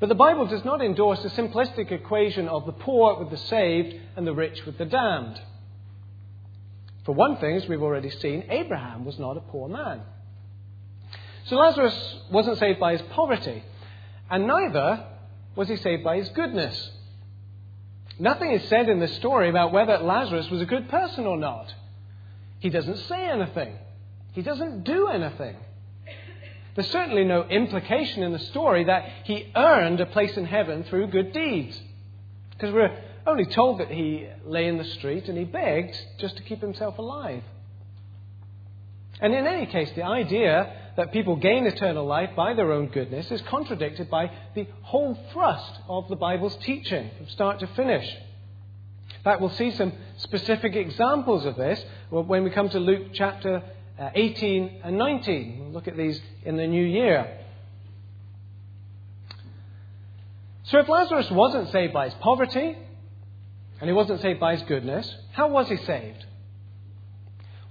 But 0.00 0.08
the 0.08 0.14
Bible 0.14 0.46
does 0.46 0.64
not 0.64 0.80
endorse 0.80 1.22
the 1.22 1.30
simplistic 1.30 1.90
equation 1.90 2.48
of 2.48 2.66
the 2.66 2.72
poor 2.72 3.18
with 3.18 3.30
the 3.30 3.36
saved 3.36 3.96
and 4.16 4.26
the 4.26 4.34
rich 4.34 4.64
with 4.64 4.78
the 4.78 4.84
damned. 4.84 5.40
For 7.04 7.12
one 7.12 7.38
thing, 7.38 7.56
as 7.56 7.66
we've 7.66 7.82
already 7.82 8.10
seen, 8.10 8.44
Abraham 8.48 9.04
was 9.04 9.18
not 9.18 9.36
a 9.36 9.40
poor 9.40 9.68
man. 9.68 10.02
So 11.46 11.56
Lazarus 11.56 12.16
wasn't 12.30 12.58
saved 12.58 12.78
by 12.78 12.92
his 12.92 13.02
poverty, 13.10 13.62
and 14.30 14.46
neither 14.46 15.06
was 15.56 15.68
he 15.68 15.76
saved 15.76 16.04
by 16.04 16.16
his 16.18 16.28
goodness. 16.28 16.90
Nothing 18.20 18.52
is 18.52 18.68
said 18.68 18.88
in 18.88 19.00
this 19.00 19.16
story 19.16 19.48
about 19.48 19.72
whether 19.72 19.98
Lazarus 19.98 20.50
was 20.50 20.60
a 20.60 20.66
good 20.66 20.88
person 20.88 21.26
or 21.26 21.38
not. 21.38 21.72
He 22.58 22.68
doesn't 22.68 22.98
say 22.98 23.26
anything, 23.26 23.74
he 24.32 24.42
doesn't 24.42 24.84
do 24.84 25.08
anything. 25.08 25.56
There's 26.78 26.92
certainly 26.92 27.24
no 27.24 27.42
implication 27.42 28.22
in 28.22 28.30
the 28.30 28.38
story 28.38 28.84
that 28.84 29.04
he 29.24 29.50
earned 29.56 29.98
a 29.98 30.06
place 30.06 30.36
in 30.36 30.44
heaven 30.44 30.84
through 30.84 31.08
good 31.08 31.32
deeds. 31.32 31.76
Because 32.50 32.72
we're 32.72 32.96
only 33.26 33.46
told 33.46 33.80
that 33.80 33.90
he 33.90 34.28
lay 34.46 34.68
in 34.68 34.78
the 34.78 34.84
street 34.84 35.28
and 35.28 35.36
he 35.36 35.42
begged 35.42 36.00
just 36.18 36.36
to 36.36 36.44
keep 36.44 36.60
himself 36.60 36.96
alive. 36.98 37.42
And 39.20 39.34
in 39.34 39.44
any 39.44 39.66
case, 39.66 39.90
the 39.96 40.04
idea 40.04 40.72
that 40.96 41.10
people 41.10 41.34
gain 41.34 41.66
eternal 41.66 42.06
life 42.06 42.30
by 42.36 42.54
their 42.54 42.70
own 42.70 42.86
goodness 42.86 43.28
is 43.32 43.42
contradicted 43.42 44.08
by 44.08 44.30
the 44.54 44.68
whole 44.82 45.18
thrust 45.32 45.80
of 45.88 46.06
the 46.08 46.14
Bible's 46.14 46.56
teaching 46.58 47.10
from 47.16 47.26
start 47.26 47.58
to 47.58 47.66
finish. 47.66 48.08
In 49.16 49.24
fact, 49.24 49.40
we'll 49.40 49.50
see 49.50 49.72
some 49.72 49.92
specific 50.18 50.76
examples 50.76 51.44
of 51.44 51.56
this 51.56 51.84
when 52.10 52.44
we 52.44 52.50
come 52.50 52.68
to 52.68 52.78
Luke 52.78 53.08
chapter 53.14 53.64
Uh, 53.98 54.10
18 54.14 54.80
and 54.84 54.96
19. 54.96 55.58
We'll 55.58 55.72
look 55.72 55.88
at 55.88 55.96
these 55.96 56.20
in 56.44 56.56
the 56.56 56.66
new 56.66 56.84
year. 56.84 57.38
So, 60.64 60.78
if 60.78 60.88
Lazarus 60.88 61.30
wasn't 61.30 61.72
saved 61.72 61.92
by 61.92 62.04
his 62.04 62.14
poverty, 62.14 62.76
and 63.80 63.88
he 63.88 63.92
wasn't 63.92 64.20
saved 64.20 64.38
by 64.38 64.54
his 64.54 64.62
goodness, 64.62 65.12
how 65.32 65.48
was 65.48 65.68
he 65.68 65.76
saved? 65.78 66.24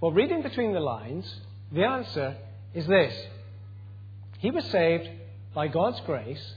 Well, 0.01 0.11
reading 0.11 0.41
between 0.41 0.73
the 0.73 0.79
lines, 0.79 1.33
the 1.71 1.83
answer 1.83 2.35
is 2.73 2.87
this 2.87 3.13
He 4.39 4.51
was 4.51 4.65
saved 4.65 5.09
by 5.53 5.67
God's 5.67 5.99
grace 6.01 6.53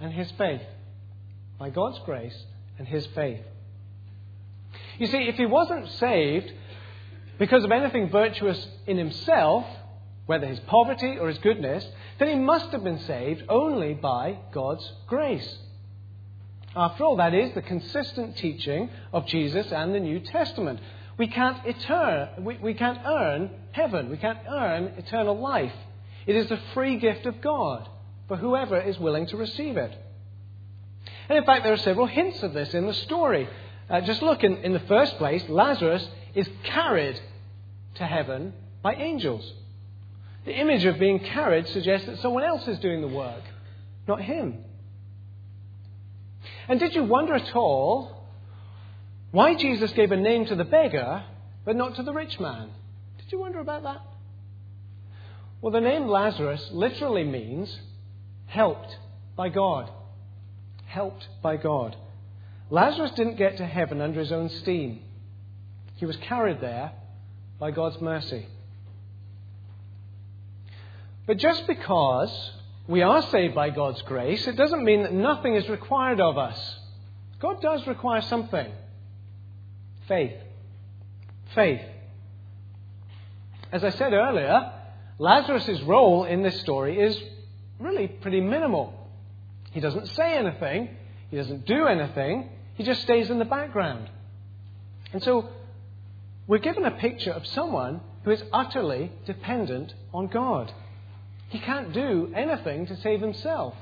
and 0.00 0.12
his 0.12 0.30
faith. 0.32 0.62
By 1.58 1.70
God's 1.70 1.98
grace 2.04 2.44
and 2.78 2.88
his 2.88 3.06
faith. 3.08 3.44
You 4.98 5.06
see, 5.06 5.28
if 5.28 5.36
he 5.36 5.46
wasn't 5.46 5.88
saved 5.88 6.52
because 7.40 7.64
of 7.64 7.72
anything 7.72 8.10
virtuous 8.10 8.68
in 8.86 8.98
himself, 8.98 9.64
whether 10.26 10.46
his 10.46 10.60
poverty 10.60 11.16
or 11.18 11.28
his 11.28 11.38
goodness, 11.38 11.82
then 12.18 12.28
he 12.28 12.34
must 12.34 12.70
have 12.70 12.84
been 12.84 13.00
saved 13.00 13.42
only 13.48 13.94
by 13.94 14.36
God's 14.52 14.92
grace. 15.06 15.56
After 16.76 17.02
all, 17.02 17.16
that 17.16 17.32
is 17.32 17.54
the 17.54 17.62
consistent 17.62 18.36
teaching 18.36 18.90
of 19.14 19.24
Jesus 19.24 19.72
and 19.72 19.94
the 19.94 20.00
New 20.00 20.20
Testament. 20.20 20.80
We 21.16 21.28
can't, 21.28 21.56
etern- 21.64 22.42
we, 22.42 22.58
we 22.58 22.74
can't 22.74 23.00
earn 23.06 23.50
heaven. 23.72 24.10
We 24.10 24.18
can't 24.18 24.40
earn 24.46 24.92
eternal 24.98 25.40
life. 25.40 25.72
It 26.26 26.36
is 26.36 26.50
a 26.50 26.60
free 26.74 26.98
gift 26.98 27.24
of 27.24 27.40
God 27.40 27.88
for 28.28 28.36
whoever 28.36 28.78
is 28.78 28.98
willing 28.98 29.26
to 29.28 29.38
receive 29.38 29.78
it. 29.78 29.96
And 31.30 31.38
in 31.38 31.44
fact, 31.44 31.64
there 31.64 31.72
are 31.72 31.78
several 31.78 32.06
hints 32.06 32.42
of 32.42 32.52
this 32.52 32.74
in 32.74 32.86
the 32.86 32.92
story. 32.92 33.48
Uh, 33.88 34.02
just 34.02 34.20
look, 34.20 34.44
in, 34.44 34.58
in 34.58 34.74
the 34.74 34.80
first 34.80 35.16
place, 35.16 35.42
Lazarus 35.48 36.06
is 36.34 36.46
carried 36.64 37.18
to 37.96 38.06
heaven 38.06 38.52
by 38.82 38.94
angels. 38.94 39.52
The 40.44 40.58
image 40.58 40.84
of 40.84 40.98
being 40.98 41.18
carried 41.20 41.68
suggests 41.68 42.06
that 42.06 42.18
someone 42.20 42.44
else 42.44 42.66
is 42.66 42.78
doing 42.78 43.00
the 43.00 43.08
work, 43.08 43.42
not 44.08 44.22
him. 44.22 44.64
And 46.68 46.80
did 46.80 46.94
you 46.94 47.04
wonder 47.04 47.34
at 47.34 47.54
all 47.54 48.20
why 49.30 49.54
Jesus 49.54 49.92
gave 49.92 50.12
a 50.12 50.16
name 50.16 50.46
to 50.46 50.56
the 50.56 50.64
beggar, 50.64 51.24
but 51.64 51.76
not 51.76 51.96
to 51.96 52.02
the 52.02 52.12
rich 52.12 52.40
man. 52.40 52.70
Did 53.18 53.30
you 53.32 53.38
wonder 53.38 53.60
about 53.60 53.84
that? 53.84 54.00
Well, 55.60 55.72
the 55.72 55.80
name 55.80 56.08
Lazarus 56.08 56.68
literally 56.72 57.24
means 57.24 57.78
helped 58.46 58.96
by 59.36 59.50
God. 59.50 59.90
Helped 60.86 61.28
by 61.42 61.56
God. 61.56 61.96
Lazarus 62.70 63.12
didn't 63.12 63.36
get 63.36 63.58
to 63.58 63.66
heaven 63.66 64.00
under 64.00 64.20
his 64.20 64.32
own 64.32 64.48
steam, 64.48 65.02
he 65.96 66.06
was 66.06 66.16
carried 66.16 66.60
there 66.60 66.92
by 67.60 67.70
God's 67.70 68.00
mercy. 68.00 68.46
But 71.26 71.36
just 71.36 71.66
because 71.68 72.50
we 72.88 73.02
are 73.02 73.22
saved 73.22 73.54
by 73.54 73.70
God's 73.70 74.02
grace, 74.02 74.48
it 74.48 74.56
doesn't 74.56 74.82
mean 74.82 75.04
that 75.04 75.12
nothing 75.12 75.54
is 75.54 75.68
required 75.68 76.20
of 76.20 76.38
us. 76.38 76.58
God 77.38 77.60
does 77.62 77.86
require 77.86 78.22
something. 78.22 78.66
Faith. 80.08 80.34
Faith. 81.54 81.82
As 83.70 83.84
I 83.84 83.90
said 83.90 84.12
earlier, 84.12 84.72
Lazarus' 85.18 85.82
role 85.82 86.24
in 86.24 86.42
this 86.42 86.58
story 86.62 86.98
is 86.98 87.16
really 87.78 88.08
pretty 88.08 88.40
minimal. 88.40 88.92
He 89.70 89.80
doesn't 89.80 90.06
say 90.08 90.36
anything, 90.36 90.96
he 91.30 91.36
doesn't 91.36 91.66
do 91.66 91.86
anything, 91.86 92.48
he 92.74 92.82
just 92.82 93.02
stays 93.02 93.30
in 93.30 93.38
the 93.38 93.44
background. 93.44 94.10
And 95.12 95.22
so 95.22 95.48
we're 96.50 96.58
given 96.58 96.84
a 96.84 96.90
picture 96.90 97.30
of 97.30 97.46
someone 97.46 98.00
who 98.24 98.32
is 98.32 98.42
utterly 98.52 99.12
dependent 99.24 99.94
on 100.12 100.26
God. 100.26 100.72
He 101.48 101.60
can't 101.60 101.92
do 101.92 102.32
anything 102.34 102.86
to 102.86 102.96
save 102.96 103.20
himself. 103.20 103.72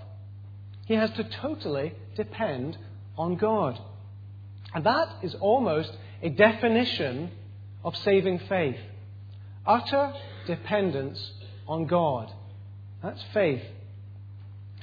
He 0.84 0.92
has 0.92 1.10
to 1.12 1.24
totally 1.24 1.94
depend 2.14 2.76
on 3.16 3.36
God. 3.36 3.80
And 4.74 4.84
that 4.84 5.16
is 5.22 5.34
almost 5.36 5.96
a 6.22 6.28
definition 6.28 7.30
of 7.82 7.96
saving 7.96 8.40
faith 8.40 8.76
utter 9.66 10.12
dependence 10.46 11.32
on 11.66 11.86
God. 11.86 12.30
That's 13.02 13.22
faith. 13.32 13.62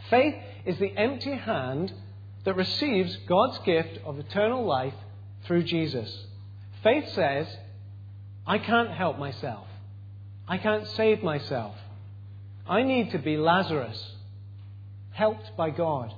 Faith 0.10 0.36
is 0.66 0.80
the 0.80 0.98
empty 0.98 1.36
hand 1.36 1.94
that 2.46 2.56
receives 2.56 3.16
God's 3.28 3.60
gift 3.60 4.00
of 4.04 4.18
eternal 4.18 4.66
life 4.66 4.96
through 5.46 5.64
Jesus. 5.64 6.26
Faith 6.82 7.10
says, 7.10 7.48
I 8.48 8.60
can't 8.60 8.92
help 8.92 9.18
myself. 9.18 9.68
I 10.48 10.58
can't 10.58 10.88
save 10.90 11.24
myself. 11.24 11.76
I 12.68 12.84
need 12.84 13.12
to 13.12 13.20
be 13.20 13.38
Lazarus, 13.38 14.14
helped 15.12 15.56
by 15.58 15.72
God. 15.72 16.14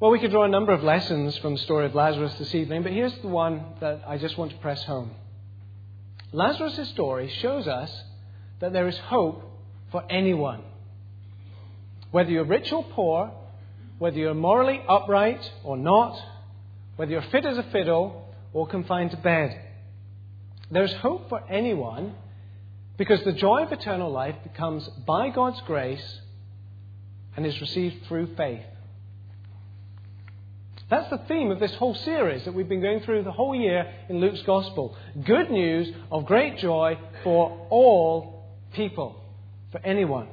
Well, 0.00 0.10
we 0.10 0.18
could 0.18 0.32
draw 0.32 0.44
a 0.44 0.48
number 0.48 0.72
of 0.72 0.82
lessons 0.82 1.36
from 1.38 1.54
the 1.54 1.60
story 1.60 1.86
of 1.86 1.94
Lazarus 1.94 2.34
this 2.34 2.54
evening, 2.54 2.82
but 2.82 2.92
here's 2.92 3.16
the 3.18 3.28
one 3.28 3.64
that 3.80 4.02
I 4.06 4.18
just 4.18 4.36
want 4.36 4.50
to 4.50 4.58
press 4.58 4.82
home. 4.84 5.12
Lazarus' 6.32 6.88
story 6.90 7.28
shows 7.40 7.68
us 7.68 7.90
that 8.58 8.72
there 8.72 8.88
is 8.88 8.98
hope 8.98 9.42
for 9.92 10.04
anyone. 10.10 10.62
Whether 12.10 12.32
you're 12.32 12.44
rich 12.44 12.72
or 12.72 12.84
poor, 12.84 13.32
whether 13.98 14.18
you're 14.18 14.34
morally 14.34 14.82
upright 14.88 15.48
or 15.62 15.76
not, 15.76 16.20
whether 16.96 17.12
you're 17.12 17.22
fit 17.22 17.44
as 17.44 17.56
a 17.56 17.62
fiddle 17.64 18.23
or 18.54 18.66
confined 18.66 19.10
to 19.10 19.16
bed. 19.18 19.60
There's 20.70 20.94
hope 20.94 21.28
for 21.28 21.42
anyone 21.50 22.14
because 22.96 23.22
the 23.24 23.32
joy 23.32 23.64
of 23.64 23.72
eternal 23.72 24.10
life 24.10 24.36
comes 24.56 24.88
by 25.06 25.28
God's 25.28 25.60
grace 25.62 26.20
and 27.36 27.44
is 27.44 27.60
received 27.60 28.06
through 28.06 28.34
faith. 28.36 28.64
That's 30.88 31.10
the 31.10 31.18
theme 31.26 31.50
of 31.50 31.58
this 31.58 31.74
whole 31.74 31.94
series 31.94 32.44
that 32.44 32.54
we've 32.54 32.68
been 32.68 32.82
going 32.82 33.00
through 33.00 33.24
the 33.24 33.32
whole 33.32 33.54
year 33.54 33.92
in 34.08 34.20
Luke's 34.20 34.42
Gospel. 34.42 34.96
Good 35.24 35.50
news 35.50 35.90
of 36.12 36.26
great 36.26 36.58
joy 36.58 36.98
for 37.24 37.66
all 37.70 38.46
people, 38.74 39.20
for 39.72 39.80
anyone. 39.84 40.28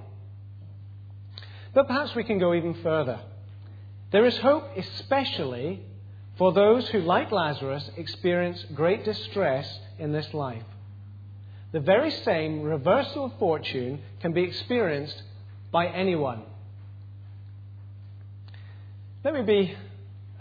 But 1.74 1.88
perhaps 1.88 2.14
we 2.16 2.24
can 2.24 2.38
go 2.38 2.54
even 2.54 2.76
further. 2.84 3.20
There 4.12 4.26
is 4.26 4.38
hope 4.38 4.66
especially 4.78 5.82
for 6.42 6.52
those 6.52 6.88
who, 6.88 7.02
like 7.02 7.32
Lazarus, 7.32 7.88
experience 7.98 8.66
great 8.74 9.06
distress 9.06 9.80
in 10.00 10.12
this 10.12 10.34
life. 10.34 10.64
The 11.72 11.80
very 11.80 12.10
same 12.10 12.64
reversal 12.64 13.26
of 13.26 13.34
fortune 13.38 14.02
can 14.22 14.34
be 14.34 14.42
experienced 14.42 15.22
by 15.72 15.86
anyone. 15.86 16.42
Let 19.24 19.36
me 19.36 19.44
be 19.44 19.78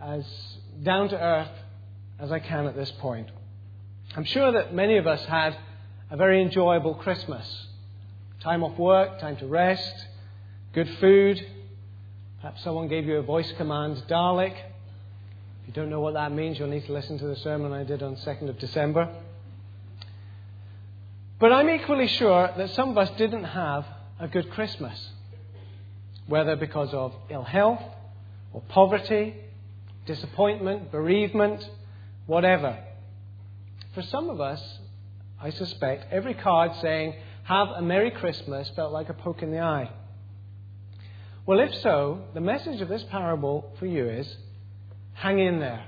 as 0.03 0.25
down 0.83 1.11
to 1.11 1.21
earth 1.21 1.53
as 2.19 2.33
I 2.33 2.39
can 2.39 2.65
at 2.65 2.75
this 2.75 2.91
point. 2.93 3.29
I'm 4.17 4.25
sure 4.25 4.53
that 4.53 4.73
many 4.75 4.97
of 4.97 5.07
us 5.07 5.23
had 5.27 5.55
a 6.11 6.17
very 6.17 6.41
enjoyable 6.41 6.95
Christmas. 6.95 7.47
Time 8.41 8.65
off 8.65 8.79
work, 8.79 9.21
time 9.21 9.37
to 9.37 9.47
rest, 9.47 10.07
good 10.73 10.89
food. 10.99 11.47
Perhaps 12.41 12.65
someone 12.65 12.89
gave 12.89 13.05
you 13.05 13.19
a 13.19 13.23
voice 13.23 13.53
command, 13.59 14.03
Dalek. 14.09 14.57
You 15.71 15.75
don't 15.75 15.91
know 15.91 16.01
what 16.01 16.15
that 16.15 16.33
means, 16.33 16.59
you'll 16.59 16.67
need 16.67 16.87
to 16.87 16.93
listen 16.93 17.17
to 17.21 17.27
the 17.29 17.37
sermon 17.37 17.73
I 17.73 17.85
did 17.85 18.03
on 18.03 18.17
2nd 18.17 18.49
of 18.49 18.59
December. 18.59 19.09
But 21.39 21.53
I'm 21.53 21.71
equally 21.71 22.09
sure 22.09 22.51
that 22.57 22.71
some 22.71 22.89
of 22.89 22.99
us 22.99 23.09
didn't 23.17 23.45
have 23.45 23.87
a 24.19 24.27
good 24.27 24.51
Christmas, 24.51 25.11
whether 26.27 26.57
because 26.57 26.93
of 26.93 27.15
ill 27.29 27.45
health 27.45 27.81
or 28.53 28.63
poverty, 28.63 29.37
disappointment, 30.07 30.91
bereavement, 30.91 31.65
whatever. 32.27 32.77
For 33.95 34.03
some 34.03 34.29
of 34.29 34.41
us, 34.41 34.61
I 35.41 35.51
suspect, 35.51 36.13
every 36.13 36.35
card 36.35 36.73
saying, 36.81 37.15
Have 37.45 37.69
a 37.69 37.81
Merry 37.81 38.11
Christmas 38.11 38.69
felt 38.75 38.93
like 38.93 39.09
a 39.09 39.15
poke 39.15 39.45
in 39.45 39.53
the 39.53 39.61
eye. 39.61 39.89
Well, 41.47 41.61
if 41.61 41.73
so, 41.77 42.25
the 42.35 42.41
message 42.41 42.81
of 42.81 42.89
this 42.89 43.05
parable 43.05 43.73
for 43.79 43.87
you 43.87 44.09
is 44.09 44.37
hang 45.15 45.39
in 45.39 45.61
there. 45.61 45.85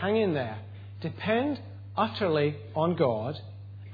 Hang 0.00 0.16
in 0.16 0.34
there. 0.34 0.58
Depend 1.00 1.60
utterly 1.96 2.56
on 2.74 2.96
God 2.96 3.38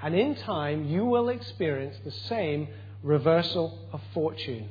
and 0.05 0.15
in 0.15 0.35
time, 0.35 0.85
you 0.85 1.07
will 1.07 1.31
experience 1.31 1.97
the 2.05 2.11
same 2.11 2.69
reversal 3.03 3.89
of 3.91 4.03
fortune. 4.13 4.69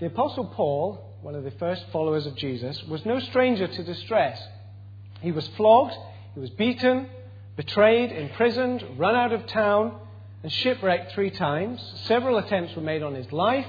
The 0.00 0.06
Apostle 0.06 0.48
Paul, 0.48 1.16
one 1.22 1.34
of 1.34 1.44
the 1.44 1.50
first 1.52 1.86
followers 1.90 2.26
of 2.26 2.36
Jesus, 2.36 2.82
was 2.84 3.06
no 3.06 3.20
stranger 3.20 3.66
to 3.66 3.82
distress. 3.82 4.38
He 5.22 5.32
was 5.32 5.48
flogged, 5.56 5.94
he 6.34 6.40
was 6.40 6.50
beaten, 6.50 7.08
betrayed, 7.56 8.12
imprisoned, 8.12 8.84
run 8.98 9.16
out 9.16 9.32
of 9.32 9.46
town, 9.46 9.98
and 10.42 10.52
shipwrecked 10.52 11.12
three 11.12 11.30
times. 11.30 11.80
Several 12.04 12.36
attempts 12.36 12.76
were 12.76 12.82
made 12.82 13.02
on 13.02 13.14
his 13.14 13.32
life. 13.32 13.66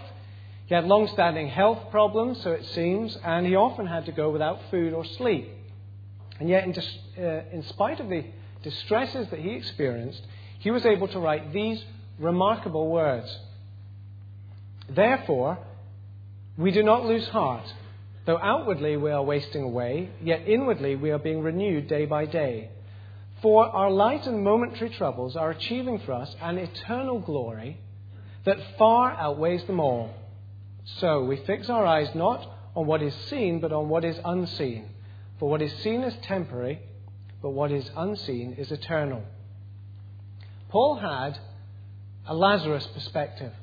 He 0.67 0.75
had 0.75 0.86
long 0.86 1.08
standing 1.08 1.47
health 1.47 1.91
problems, 1.91 2.41
so 2.43 2.51
it 2.51 2.65
seems, 2.65 3.17
and 3.23 3.47
he 3.47 3.56
often 3.56 3.88
had 3.88 4.06
to 4.06 4.12
go 4.12 4.30
without 4.30 4.60
food 4.69 4.93
or 4.93 5.06
sleep. 5.06 5.49
And 6.39 6.49
yet, 6.49 6.65
in, 6.65 6.73
dis- 6.73 6.97
uh, 7.17 7.41
in 7.51 7.63
spite 7.63 8.01
of 8.01 8.10
the 8.10 8.25
distresses 8.63 9.30
that 9.30 9.39
he 9.39 9.51
experienced, 9.51 10.21
he 10.60 10.69
was 10.69 10.86
able 10.86 11.08
to 11.08 11.19
write 11.19 11.53
these 11.53 11.84
remarkable 12.19 12.89
words 12.89 13.39
Therefore, 14.89 15.58
we 16.58 16.71
do 16.71 16.84
not 16.84 17.06
lose 17.06 17.27
heart. 17.30 17.73
Though 18.25 18.38
outwardly 18.38 18.97
we 18.97 19.12
are 19.12 19.23
wasting 19.23 19.63
away, 19.63 20.10
yet 20.21 20.47
inwardly 20.47 20.95
we 20.95 21.12
are 21.12 21.17
being 21.17 21.41
renewed 21.41 21.88
day 21.88 22.06
by 22.06 22.25
day. 22.25 22.71
For 23.41 23.65
our 23.67 23.89
light 23.89 24.27
and 24.27 24.43
momentary 24.43 24.89
troubles 24.89 25.38
are 25.38 25.51
achieving 25.51 25.99
for 25.99 26.13
us 26.13 26.36
an 26.41 26.58
eternal 26.58 27.19
glory 27.19 27.77
that 28.43 28.58
far 28.77 29.12
outweighs 29.12 29.63
them 29.65 29.80
all. 29.80 30.13
So 31.00 31.23
we 31.23 31.38
fix 31.38 31.69
our 31.69 31.86
eyes 31.86 32.10
not 32.15 32.47
on 32.76 32.88
what 32.88 33.02
is 33.02 33.13
seen, 33.30 33.60
but 33.60 33.71
on 33.71 33.89
what 33.89 34.04
is 34.04 34.19
unseen. 34.23 34.89
For 35.39 35.50
what 35.50 35.62
is 35.62 35.71
seen 35.84 36.02
is 36.02 36.15
temporary 36.23 36.82
but 37.41 37.52
what 37.52 37.71
is 37.71 37.89
unseen 37.95 38.56
is 38.58 38.71
eternal. 38.71 39.23
Paul 40.69 40.95
had 40.95 41.38
a 42.26 42.34
Lazarus 42.34 42.86
perspective. 42.93 43.54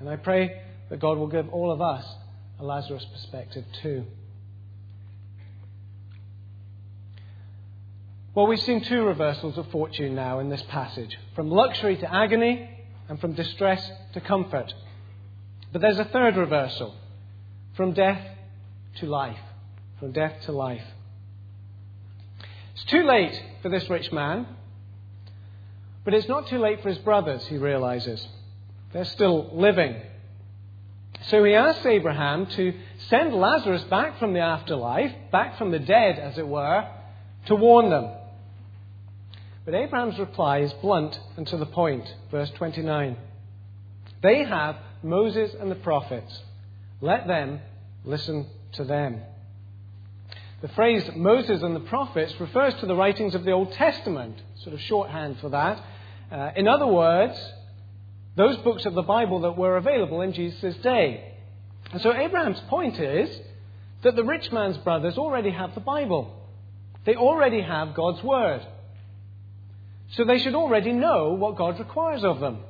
And 0.00 0.08
I 0.08 0.16
pray 0.16 0.60
that 0.90 1.00
God 1.00 1.18
will 1.18 1.28
give 1.28 1.48
all 1.50 1.70
of 1.70 1.80
us 1.80 2.04
a 2.58 2.64
Lazarus 2.64 3.04
perspective 3.12 3.64
too. 3.82 4.04
Well, 8.34 8.48
we've 8.48 8.60
seen 8.60 8.82
two 8.82 9.04
reversals 9.04 9.56
of 9.56 9.70
fortune 9.70 10.16
now 10.16 10.40
in 10.40 10.48
this 10.48 10.62
passage 10.62 11.16
from 11.36 11.50
luxury 11.50 11.96
to 11.98 12.12
agony 12.12 12.68
and 13.08 13.20
from 13.20 13.34
distress 13.34 13.88
to 14.14 14.20
comfort. 14.20 14.74
But 15.74 15.80
there's 15.80 15.98
a 15.98 16.04
third 16.04 16.36
reversal 16.36 16.94
from 17.76 17.94
death 17.94 18.24
to 19.00 19.06
life. 19.06 19.40
From 19.98 20.12
death 20.12 20.34
to 20.42 20.52
life. 20.52 20.84
It's 22.74 22.84
too 22.84 23.02
late 23.02 23.42
for 23.60 23.70
this 23.70 23.90
rich 23.90 24.12
man, 24.12 24.46
but 26.04 26.14
it's 26.14 26.28
not 26.28 26.46
too 26.46 26.58
late 26.58 26.80
for 26.80 26.90
his 26.90 26.98
brothers, 26.98 27.44
he 27.46 27.58
realizes. 27.58 28.24
They're 28.92 29.04
still 29.04 29.50
living. 29.52 29.96
So 31.26 31.42
he 31.42 31.54
asks 31.54 31.84
Abraham 31.84 32.46
to 32.46 32.74
send 33.08 33.34
Lazarus 33.34 33.82
back 33.84 34.20
from 34.20 34.32
the 34.32 34.40
afterlife, 34.40 35.10
back 35.32 35.58
from 35.58 35.72
the 35.72 35.80
dead, 35.80 36.20
as 36.20 36.38
it 36.38 36.46
were, 36.46 36.88
to 37.46 37.56
warn 37.56 37.90
them. 37.90 38.12
But 39.64 39.74
Abraham's 39.74 40.20
reply 40.20 40.58
is 40.58 40.72
blunt 40.74 41.18
and 41.36 41.48
to 41.48 41.56
the 41.56 41.66
point. 41.66 42.14
Verse 42.30 42.50
29. 42.50 43.16
They 44.22 44.44
have 44.44 44.76
Moses 45.04 45.54
and 45.58 45.70
the 45.70 45.76
prophets. 45.76 46.42
Let 47.00 47.26
them 47.26 47.60
listen 48.04 48.46
to 48.72 48.84
them. 48.84 49.20
The 50.62 50.68
phrase 50.68 51.08
Moses 51.14 51.62
and 51.62 51.76
the 51.76 51.80
prophets 51.80 52.34
refers 52.40 52.74
to 52.76 52.86
the 52.86 52.96
writings 52.96 53.34
of 53.34 53.44
the 53.44 53.52
Old 53.52 53.72
Testament, 53.72 54.40
sort 54.62 54.74
of 54.74 54.80
shorthand 54.80 55.38
for 55.40 55.50
that. 55.50 55.84
Uh, 56.32 56.50
in 56.56 56.66
other 56.66 56.86
words, 56.86 57.38
those 58.36 58.56
books 58.58 58.86
of 58.86 58.94
the 58.94 59.02
Bible 59.02 59.40
that 59.40 59.58
were 59.58 59.76
available 59.76 60.22
in 60.22 60.32
Jesus' 60.32 60.76
day. 60.76 61.34
And 61.92 62.00
so 62.00 62.14
Abraham's 62.14 62.60
point 62.68 62.98
is 62.98 63.28
that 64.02 64.16
the 64.16 64.24
rich 64.24 64.50
man's 64.52 64.78
brothers 64.78 65.18
already 65.18 65.50
have 65.50 65.74
the 65.74 65.80
Bible. 65.80 66.34
They 67.04 67.14
already 67.14 67.60
have 67.60 67.94
God's 67.94 68.22
Word. 68.22 68.66
So 70.12 70.24
they 70.24 70.38
should 70.38 70.54
already 70.54 70.92
know 70.92 71.34
what 71.34 71.56
God 71.56 71.78
requires 71.78 72.24
of 72.24 72.40
them. 72.40 72.60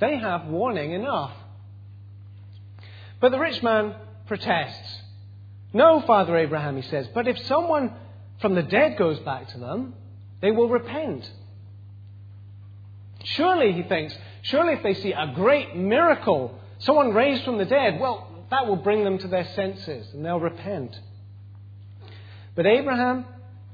They 0.00 0.16
have 0.16 0.46
warning 0.46 0.92
enough. 0.92 1.32
But 3.20 3.32
the 3.32 3.38
rich 3.38 3.62
man 3.62 3.94
protests. 4.26 5.02
No, 5.72 6.00
Father 6.00 6.36
Abraham, 6.36 6.76
he 6.76 6.82
says, 6.82 7.08
but 7.12 7.28
if 7.28 7.38
someone 7.46 7.92
from 8.40 8.54
the 8.54 8.62
dead 8.62 8.96
goes 8.96 9.18
back 9.20 9.48
to 9.48 9.58
them, 9.58 9.94
they 10.40 10.50
will 10.50 10.68
repent. 10.68 11.30
Surely, 13.24 13.72
he 13.72 13.82
thinks, 13.82 14.16
surely 14.42 14.74
if 14.74 14.82
they 14.82 14.94
see 14.94 15.12
a 15.12 15.32
great 15.34 15.76
miracle, 15.76 16.58
someone 16.78 17.12
raised 17.12 17.44
from 17.44 17.58
the 17.58 17.64
dead, 17.64 18.00
well, 18.00 18.28
that 18.50 18.66
will 18.66 18.76
bring 18.76 19.04
them 19.04 19.18
to 19.18 19.28
their 19.28 19.44
senses 19.54 20.08
and 20.14 20.24
they'll 20.24 20.40
repent. 20.40 20.98
But 22.54 22.66
Abraham 22.66 23.26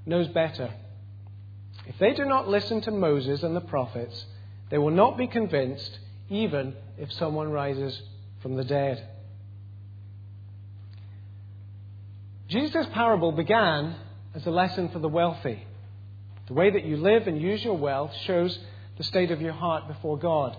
knows 0.05 0.29
better. 0.29 0.73
If 1.87 1.99
they 1.99 2.13
do 2.15 2.25
not 2.25 2.49
listen 2.49 2.81
to 2.83 2.91
Moses 2.91 3.43
and 3.43 3.55
the 3.55 3.61
prophets, 3.61 4.25
they 4.71 4.79
will 4.79 4.91
not 4.91 5.17
be 5.17 5.27
convinced 5.27 5.99
even 6.29 6.75
if 6.99 7.13
someone 7.13 7.51
rises 7.51 8.01
from 8.41 8.57
the 8.57 8.65
dead. 8.65 9.07
Jesus' 12.55 12.87
parable 12.93 13.33
began 13.33 13.97
as 14.33 14.47
a 14.47 14.51
lesson 14.51 14.89
for 14.91 15.01
the 15.01 15.09
wealthy. 15.09 15.67
The 16.47 16.55
way 16.55 16.71
that 16.71 16.85
you 16.85 16.97
live 16.97 17.27
and 17.27 17.43
use 17.43 17.65
your 17.65 17.77
wealth 17.77 18.13
shows 18.27 18.57
the 18.97 19.03
state 19.03 19.33
of 19.33 19.41
your 19.41 19.55
heart 19.55 19.89
before 19.89 20.17
God. 20.17 20.57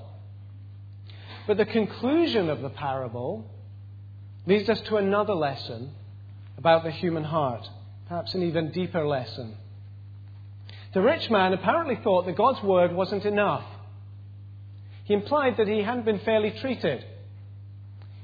But 1.48 1.56
the 1.56 1.66
conclusion 1.66 2.50
of 2.50 2.60
the 2.62 2.70
parable 2.70 3.50
leads 4.46 4.68
us 4.68 4.82
to 4.82 4.98
another 4.98 5.36
lesson 5.36 5.92
about 6.58 6.84
the 6.84 6.92
human 6.92 7.24
heart, 7.24 7.66
perhaps 8.10 8.34
an 8.34 8.44
even 8.44 8.72
deeper 8.72 9.08
lesson. 9.08 9.56
The 10.94 11.02
rich 11.02 11.30
man 11.30 11.54
apparently 11.54 11.98
thought 12.04 12.26
that 12.26 12.36
God's 12.36 12.62
word 12.62 12.92
wasn't 12.92 13.24
enough. 13.24 13.64
He 15.06 15.14
implied 15.14 15.56
that 15.56 15.70
he 15.70 15.82
hadn't 15.82 16.04
been 16.04 16.20
fairly 16.20 16.52
treated. 16.60 17.06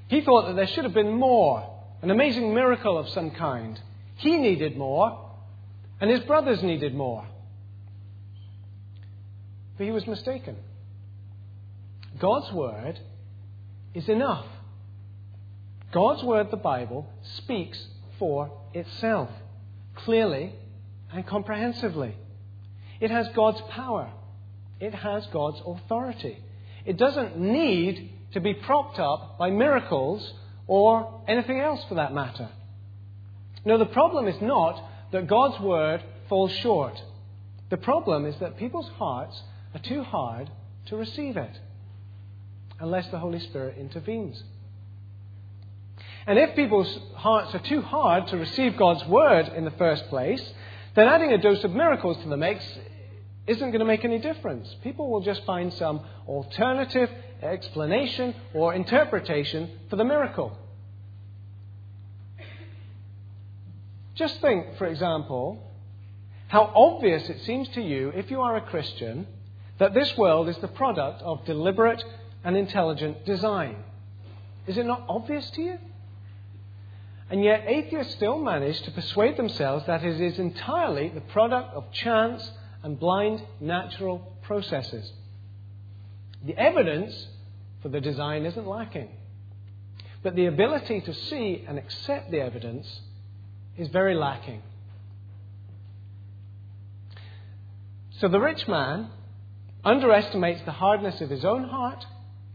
He 0.09 0.19
thought 0.19 0.47
that 0.47 0.57
there 0.57 0.67
should 0.67 0.83
have 0.83 0.93
been 0.93 1.13
more, 1.13 1.70
an 2.01 2.09
amazing 2.09 2.53
miracle 2.53 2.97
of 2.97 3.09
some 3.09 3.31
kind. 3.31 3.79
He 4.15 4.37
needed 4.37 4.77
more, 4.77 5.29
and 5.99 6.09
his 6.09 6.21
brothers 6.21 6.63
needed 6.63 6.95
more. 6.95 7.25
But 9.77 9.85
he 9.85 9.91
was 9.91 10.05
mistaken. 10.07 10.55
God's 12.19 12.51
word 12.53 12.99
is 13.93 14.07
enough. 14.09 14.45
God's 15.91 16.23
word, 16.23 16.51
the 16.51 16.57
Bible, 16.57 17.07
speaks 17.37 17.83
for 18.17 18.51
itself, 18.73 19.29
clearly 19.95 20.53
and 21.11 21.25
comprehensively. 21.27 22.15
It 22.99 23.11
has 23.11 23.27
God's 23.35 23.61
power, 23.69 24.11
it 24.79 24.93
has 24.93 25.25
God's 25.27 25.61
authority. 25.65 26.37
It 26.85 26.97
doesn't 26.97 27.37
need 27.37 28.11
to 28.33 28.39
be 28.39 28.53
propped 28.53 28.97
up 28.97 29.37
by 29.37 29.51
miracles 29.51 30.33
or 30.71 31.21
anything 31.27 31.59
else 31.59 31.83
for 31.89 31.95
that 31.95 32.13
matter. 32.13 32.47
No, 33.65 33.77
the 33.77 33.85
problem 33.87 34.25
is 34.29 34.41
not 34.41 34.81
that 35.11 35.27
God's 35.27 35.59
word 35.59 36.01
falls 36.29 36.53
short. 36.63 36.97
The 37.69 37.75
problem 37.75 38.25
is 38.25 38.37
that 38.39 38.55
people's 38.55 38.87
hearts 38.97 39.37
are 39.75 39.81
too 39.81 40.01
hard 40.01 40.49
to 40.85 40.95
receive 40.95 41.35
it 41.35 41.59
unless 42.79 43.05
the 43.09 43.19
Holy 43.19 43.41
Spirit 43.41 43.79
intervenes. 43.79 44.41
And 46.25 46.39
if 46.39 46.55
people's 46.55 46.99
hearts 47.15 47.53
are 47.53 47.67
too 47.67 47.81
hard 47.81 48.27
to 48.27 48.37
receive 48.37 48.77
God's 48.77 49.05
word 49.07 49.49
in 49.49 49.65
the 49.65 49.71
first 49.71 50.07
place, 50.07 50.53
then 50.95 51.09
adding 51.09 51.33
a 51.33 51.37
dose 51.37 51.65
of 51.65 51.71
miracles 51.71 52.15
to 52.23 52.29
the 52.29 52.37
mix 52.37 52.63
isn't 53.47 53.71
going 53.71 53.79
to 53.79 53.85
make 53.85 54.05
any 54.05 54.19
difference. 54.19 54.73
People 54.83 55.09
will 55.09 55.21
just 55.21 55.43
find 55.45 55.73
some 55.73 56.01
alternative 56.27 57.09
explanation 57.41 58.35
or 58.53 58.73
interpretation 58.73 59.69
for 59.89 59.95
the 59.95 60.05
miracle. 60.05 60.57
Just 64.15 64.39
think, 64.41 64.77
for 64.77 64.85
example, 64.85 65.57
how 66.47 66.71
obvious 66.75 67.27
it 67.29 67.41
seems 67.43 67.67
to 67.69 67.81
you, 67.81 68.11
if 68.13 68.29
you 68.29 68.41
are 68.41 68.57
a 68.57 68.61
Christian, 68.61 69.25
that 69.79 69.93
this 69.93 70.15
world 70.17 70.47
is 70.47 70.57
the 70.57 70.67
product 70.67 71.21
of 71.23 71.43
deliberate 71.45 72.03
and 72.43 72.55
intelligent 72.55 73.25
design. 73.25 73.77
Is 74.67 74.77
it 74.77 74.85
not 74.85 75.05
obvious 75.09 75.49
to 75.51 75.61
you? 75.61 75.79
And 77.31 77.43
yet, 77.43 77.63
atheists 77.65 78.13
still 78.13 78.37
manage 78.37 78.81
to 78.81 78.91
persuade 78.91 79.37
themselves 79.37 79.85
that 79.87 80.03
it 80.03 80.19
is 80.19 80.37
entirely 80.37 81.09
the 81.09 81.21
product 81.21 81.73
of 81.73 81.91
chance 81.91 82.51
and 82.83 82.99
blind 82.99 83.41
natural 83.59 84.35
processes. 84.41 85.11
The 86.43 86.57
evidence 86.57 87.27
for 87.81 87.89
the 87.89 88.01
design 88.01 88.45
isn't 88.45 88.67
lacking, 88.67 89.09
but 90.23 90.35
the 90.35 90.45
ability 90.45 91.01
to 91.01 91.13
see 91.13 91.63
and 91.67 91.77
accept 91.77 92.31
the 92.31 92.41
evidence 92.41 93.01
is 93.77 93.87
very 93.89 94.15
lacking. 94.15 94.61
So 98.19 98.27
the 98.27 98.39
rich 98.39 98.67
man 98.67 99.09
underestimates 99.83 100.61
the 100.63 100.71
hardness 100.71 101.21
of 101.21 101.29
his 101.29 101.43
own 101.43 101.63
heart 101.63 102.05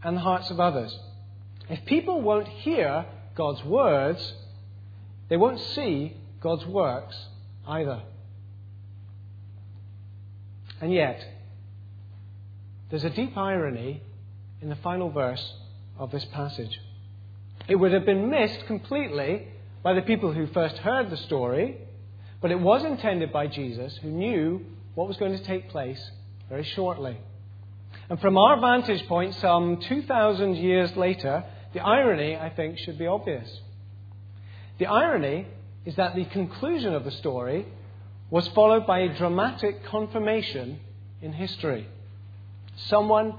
and 0.03 0.17
the 0.17 0.21
hearts 0.21 0.51
of 0.51 0.61
others. 0.61 0.97
If 1.69 1.85
people 1.87 2.21
won't 2.21 2.47
hear 2.47 3.05
God's 3.35 3.65
words, 3.65 4.35
they 5.29 5.37
won't 5.37 5.61
see 5.61 6.17
God's 6.41 6.65
works 6.67 7.17
either. 7.67 8.03
And 10.81 10.93
yet, 10.93 11.25
there's 12.91 13.05
a 13.05 13.11
deep 13.11 13.37
irony 13.37 14.03
in 14.61 14.69
the 14.69 14.77
final 14.77 15.11
verse 15.11 15.55
of 15.99 16.11
this 16.11 16.25
passage. 16.27 16.81
It 17.69 17.77
would 17.77 17.93
have 17.93 18.07
been 18.07 18.31
missed 18.31 18.67
completely 18.67 19.49
by 19.83 19.95
the 19.95 20.03
people 20.03 20.33
who 20.33 20.47
first 20.49 20.77
heard 20.79 21.11
the 21.11 21.17
story, 21.17 21.79
but 22.41 22.51
it 22.51 22.61
was 22.61 22.85
intended 22.85 23.33
by 23.33 23.47
Jesus, 23.47 23.99
who 24.03 24.11
knew 24.11 24.65
what 24.95 25.09
was 25.09 25.17
going 25.17 25.37
to 25.37 25.45
take 25.45 25.69
place 25.71 26.01
very 26.49 26.65
shortly. 26.65 27.19
And 28.09 28.21
from 28.21 28.39
our 28.39 28.61
vantage 28.61 29.07
point, 29.09 29.35
some 29.35 29.79
2,000 29.89 30.57
years 30.57 30.95
later, 30.97 31.45
the 31.73 31.81
irony, 31.81 32.37
I 32.37 32.51
think, 32.51 32.79
should 32.79 32.99
be 32.99 33.07
obvious. 33.07 33.49
The 34.79 34.87
irony 34.87 35.47
is 35.85 35.97
that 35.97 36.15
the 36.15 36.25
conclusion 36.27 36.95
of 36.95 37.05
the 37.05 37.11
story 37.11 37.67
was 38.31 38.49
followed 38.49 38.87
by 38.87 39.01
a 39.01 39.17
dramatic 39.17 39.85
confirmation 39.85 40.81
in 41.23 41.33
history. 41.33 41.87
Someone 42.77 43.35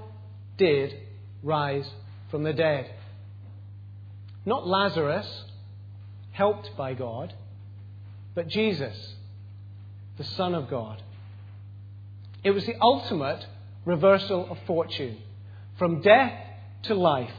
did 0.57 0.95
rise 1.43 1.89
from 2.31 2.43
the 2.43 2.53
dead. 2.53 2.89
Not 4.45 4.67
Lazarus, 4.67 5.43
helped 6.31 6.75
by 6.77 6.93
God, 6.93 7.33
but 8.33 8.47
Jesus, 8.47 9.15
the 10.17 10.23
Son 10.23 10.55
of 10.55 10.69
God. 10.69 11.01
It 12.43 12.51
was 12.51 12.65
the 12.65 12.79
ultimate 12.81 13.45
reversal 13.85 14.49
of 14.49 14.57
fortune 14.65 15.17
from 15.77 16.01
death 16.01 16.33
to 16.83 16.93
life. 16.93 17.33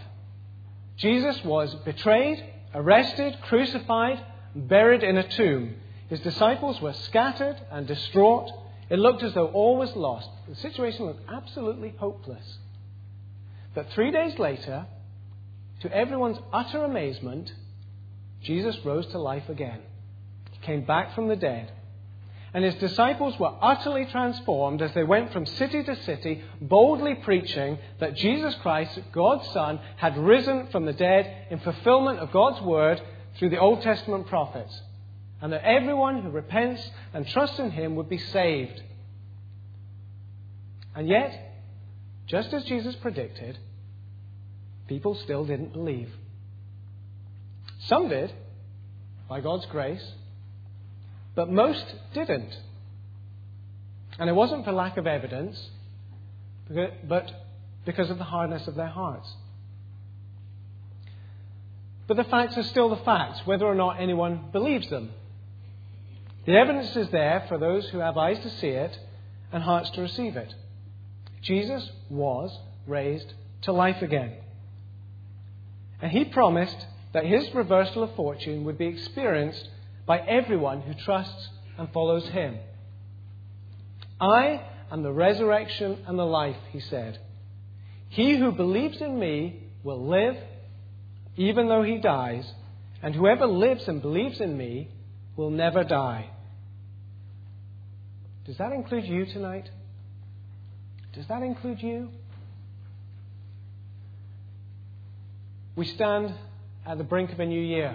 Jesus 0.96 1.42
was 1.44 1.74
betrayed 1.76 2.44
arrested, 2.74 3.38
crucified, 3.42 4.20
buried 4.54 5.02
in 5.02 5.16
a 5.16 5.28
tomb. 5.28 5.74
His 6.08 6.20
disciples 6.20 6.80
were 6.80 6.92
scattered 6.92 7.56
and 7.70 7.86
distraught. 7.86 8.50
It 8.90 8.98
looked 8.98 9.22
as 9.22 9.34
though 9.34 9.48
all 9.48 9.76
was 9.76 9.94
lost. 9.94 10.28
The 10.48 10.56
situation 10.56 11.06
looked 11.06 11.28
absolutely 11.30 11.94
hopeless. 11.98 12.58
But 13.74 13.90
three 13.90 14.10
days 14.10 14.38
later, 14.38 14.86
to 15.80 15.94
everyone's 15.94 16.38
utter 16.52 16.84
amazement, 16.84 17.52
Jesus 18.42 18.76
rose 18.84 19.06
to 19.08 19.18
life 19.18 19.48
again. 19.48 19.80
He 20.52 20.58
came 20.66 20.84
back 20.84 21.14
from 21.14 21.28
the 21.28 21.36
dead 21.36 21.70
and 22.54 22.64
his 22.64 22.74
disciples 22.76 23.38
were 23.38 23.54
utterly 23.60 24.06
transformed 24.06 24.80
as 24.80 24.92
they 24.94 25.04
went 25.04 25.32
from 25.32 25.44
city 25.44 25.82
to 25.84 25.94
city, 26.04 26.42
boldly 26.60 27.14
preaching 27.16 27.78
that 28.00 28.16
Jesus 28.16 28.54
Christ, 28.62 28.98
God's 29.12 29.48
Son, 29.50 29.78
had 29.96 30.16
risen 30.16 30.68
from 30.68 30.86
the 30.86 30.92
dead 30.92 31.46
in 31.50 31.58
fulfillment 31.60 32.20
of 32.20 32.32
God's 32.32 32.62
word 32.62 33.02
through 33.36 33.50
the 33.50 33.60
Old 33.60 33.82
Testament 33.82 34.26
prophets, 34.28 34.80
and 35.40 35.52
that 35.52 35.64
everyone 35.64 36.22
who 36.22 36.30
repents 36.30 36.82
and 37.14 37.26
trusts 37.28 37.58
in 37.58 37.70
him 37.70 37.94
would 37.96 38.08
be 38.08 38.18
saved. 38.18 38.82
And 40.94 41.08
yet, 41.08 41.60
just 42.26 42.52
as 42.52 42.64
Jesus 42.64 42.96
predicted, 42.96 43.56
people 44.88 45.14
still 45.14 45.44
didn't 45.44 45.72
believe. 45.72 46.10
Some 47.80 48.08
did, 48.08 48.32
by 49.28 49.40
God's 49.40 49.66
grace, 49.66 50.04
but 51.34 51.50
most 51.50 51.84
didn't. 52.14 52.56
And 54.18 54.28
it 54.28 54.32
wasn't 54.32 54.64
for 54.64 54.72
lack 54.72 54.96
of 54.96 55.06
evidence, 55.06 55.70
but 56.68 57.30
because 57.86 58.10
of 58.10 58.18
the 58.18 58.24
hardness 58.24 58.66
of 58.66 58.74
their 58.74 58.88
hearts. 58.88 59.32
But 62.08 62.16
the 62.16 62.24
facts 62.24 62.56
are 62.56 62.64
still 62.64 62.88
the 62.88 63.04
facts, 63.04 63.40
whether 63.44 63.66
or 63.66 63.76
not 63.76 64.00
anyone 64.00 64.46
believes 64.50 64.88
them. 64.90 65.10
The 66.48 66.56
evidence 66.56 66.96
is 66.96 67.10
there 67.10 67.44
for 67.46 67.58
those 67.58 67.86
who 67.90 67.98
have 67.98 68.16
eyes 68.16 68.38
to 68.38 68.48
see 68.48 68.68
it 68.68 68.98
and 69.52 69.62
hearts 69.62 69.90
to 69.90 70.00
receive 70.00 70.34
it. 70.34 70.54
Jesus 71.42 71.90
was 72.08 72.58
raised 72.86 73.34
to 73.64 73.72
life 73.72 74.00
again. 74.00 74.32
And 76.00 76.10
he 76.10 76.24
promised 76.24 76.86
that 77.12 77.26
his 77.26 77.54
reversal 77.54 78.02
of 78.02 78.14
fortune 78.14 78.64
would 78.64 78.78
be 78.78 78.86
experienced 78.86 79.68
by 80.06 80.20
everyone 80.20 80.80
who 80.80 80.94
trusts 80.94 81.50
and 81.76 81.92
follows 81.92 82.26
him. 82.28 82.56
I 84.18 84.62
am 84.90 85.02
the 85.02 85.12
resurrection 85.12 85.98
and 86.06 86.18
the 86.18 86.24
life, 86.24 86.56
he 86.70 86.80
said. 86.80 87.18
He 88.08 88.38
who 88.38 88.52
believes 88.52 89.02
in 89.02 89.18
me 89.18 89.64
will 89.84 90.08
live 90.08 90.38
even 91.36 91.68
though 91.68 91.82
he 91.82 91.98
dies, 91.98 92.50
and 93.02 93.14
whoever 93.14 93.44
lives 93.44 93.86
and 93.86 94.00
believes 94.00 94.40
in 94.40 94.56
me 94.56 94.88
will 95.36 95.50
never 95.50 95.84
die. 95.84 96.30
Does 98.48 98.56
that 98.56 98.72
include 98.72 99.04
you 99.04 99.26
tonight? 99.26 99.68
Does 101.12 101.26
that 101.26 101.42
include 101.42 101.82
you? 101.82 102.08
We 105.76 105.84
stand 105.84 106.32
at 106.86 106.96
the 106.96 107.04
brink 107.04 107.30
of 107.30 107.40
a 107.40 107.44
new 107.44 107.60
year. 107.60 107.94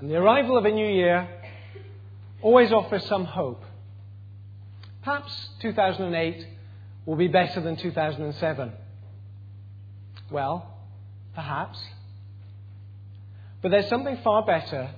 And 0.00 0.10
the 0.10 0.16
arrival 0.16 0.58
of 0.58 0.64
a 0.64 0.72
new 0.72 0.88
year 0.88 1.28
always 2.42 2.72
offers 2.72 3.06
some 3.06 3.24
hope. 3.24 3.62
Perhaps 5.04 5.50
2008 5.60 6.44
will 7.06 7.14
be 7.14 7.28
better 7.28 7.60
than 7.60 7.76
2007. 7.76 8.72
Well, 10.32 10.68
perhaps. 11.36 11.78
But 13.62 13.70
there's 13.70 13.88
something 13.88 14.18
far 14.24 14.44
better 14.44 14.90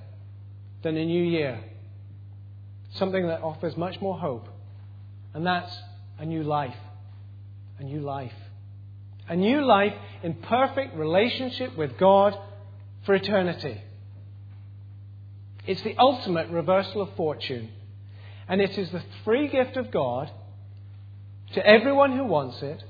than 0.81 0.97
a 0.97 1.05
new 1.05 1.23
year. 1.23 1.59
Something 2.97 3.27
that 3.27 3.41
offers 3.41 3.77
much 3.77 3.99
more 4.01 4.17
hope. 4.17 4.47
And 5.33 5.45
that's 5.45 5.75
a 6.19 6.25
new 6.25 6.43
life. 6.43 6.75
A 7.79 7.83
new 7.83 7.99
life. 7.99 8.33
A 9.29 9.35
new 9.35 9.63
life 9.65 9.93
in 10.23 10.33
perfect 10.35 10.95
relationship 10.95 11.77
with 11.77 11.97
God 11.97 12.37
for 13.05 13.13
eternity. 13.13 13.81
It's 15.65 15.81
the 15.81 15.95
ultimate 15.97 16.49
reversal 16.49 17.01
of 17.01 17.09
fortune. 17.15 17.69
And 18.47 18.61
it 18.61 18.77
is 18.77 18.89
the 18.89 19.03
free 19.25 19.49
gift 19.49 19.75
of 19.75 19.91
God 19.91 20.31
to 21.53 21.65
everyone 21.65 22.17
who 22.17 22.23
wants 22.23 22.61
it, 22.61 22.83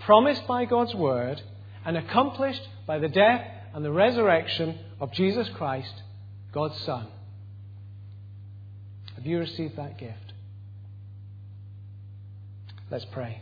promised 0.00 0.46
by 0.46 0.66
God's 0.66 0.94
word, 0.94 1.40
and 1.84 1.96
accomplished 1.96 2.66
by 2.86 2.98
the 2.98 3.08
death 3.08 3.46
and 3.74 3.84
the 3.84 3.90
resurrection 3.90 4.78
of 5.00 5.12
Jesus 5.12 5.48
Christ, 5.54 5.92
God's 6.52 6.78
Son. 6.82 7.08
Have 9.24 9.30
you 9.30 9.38
received 9.38 9.76
that 9.76 9.96
gift? 9.96 10.34
Let's 12.90 13.06
pray. 13.10 13.40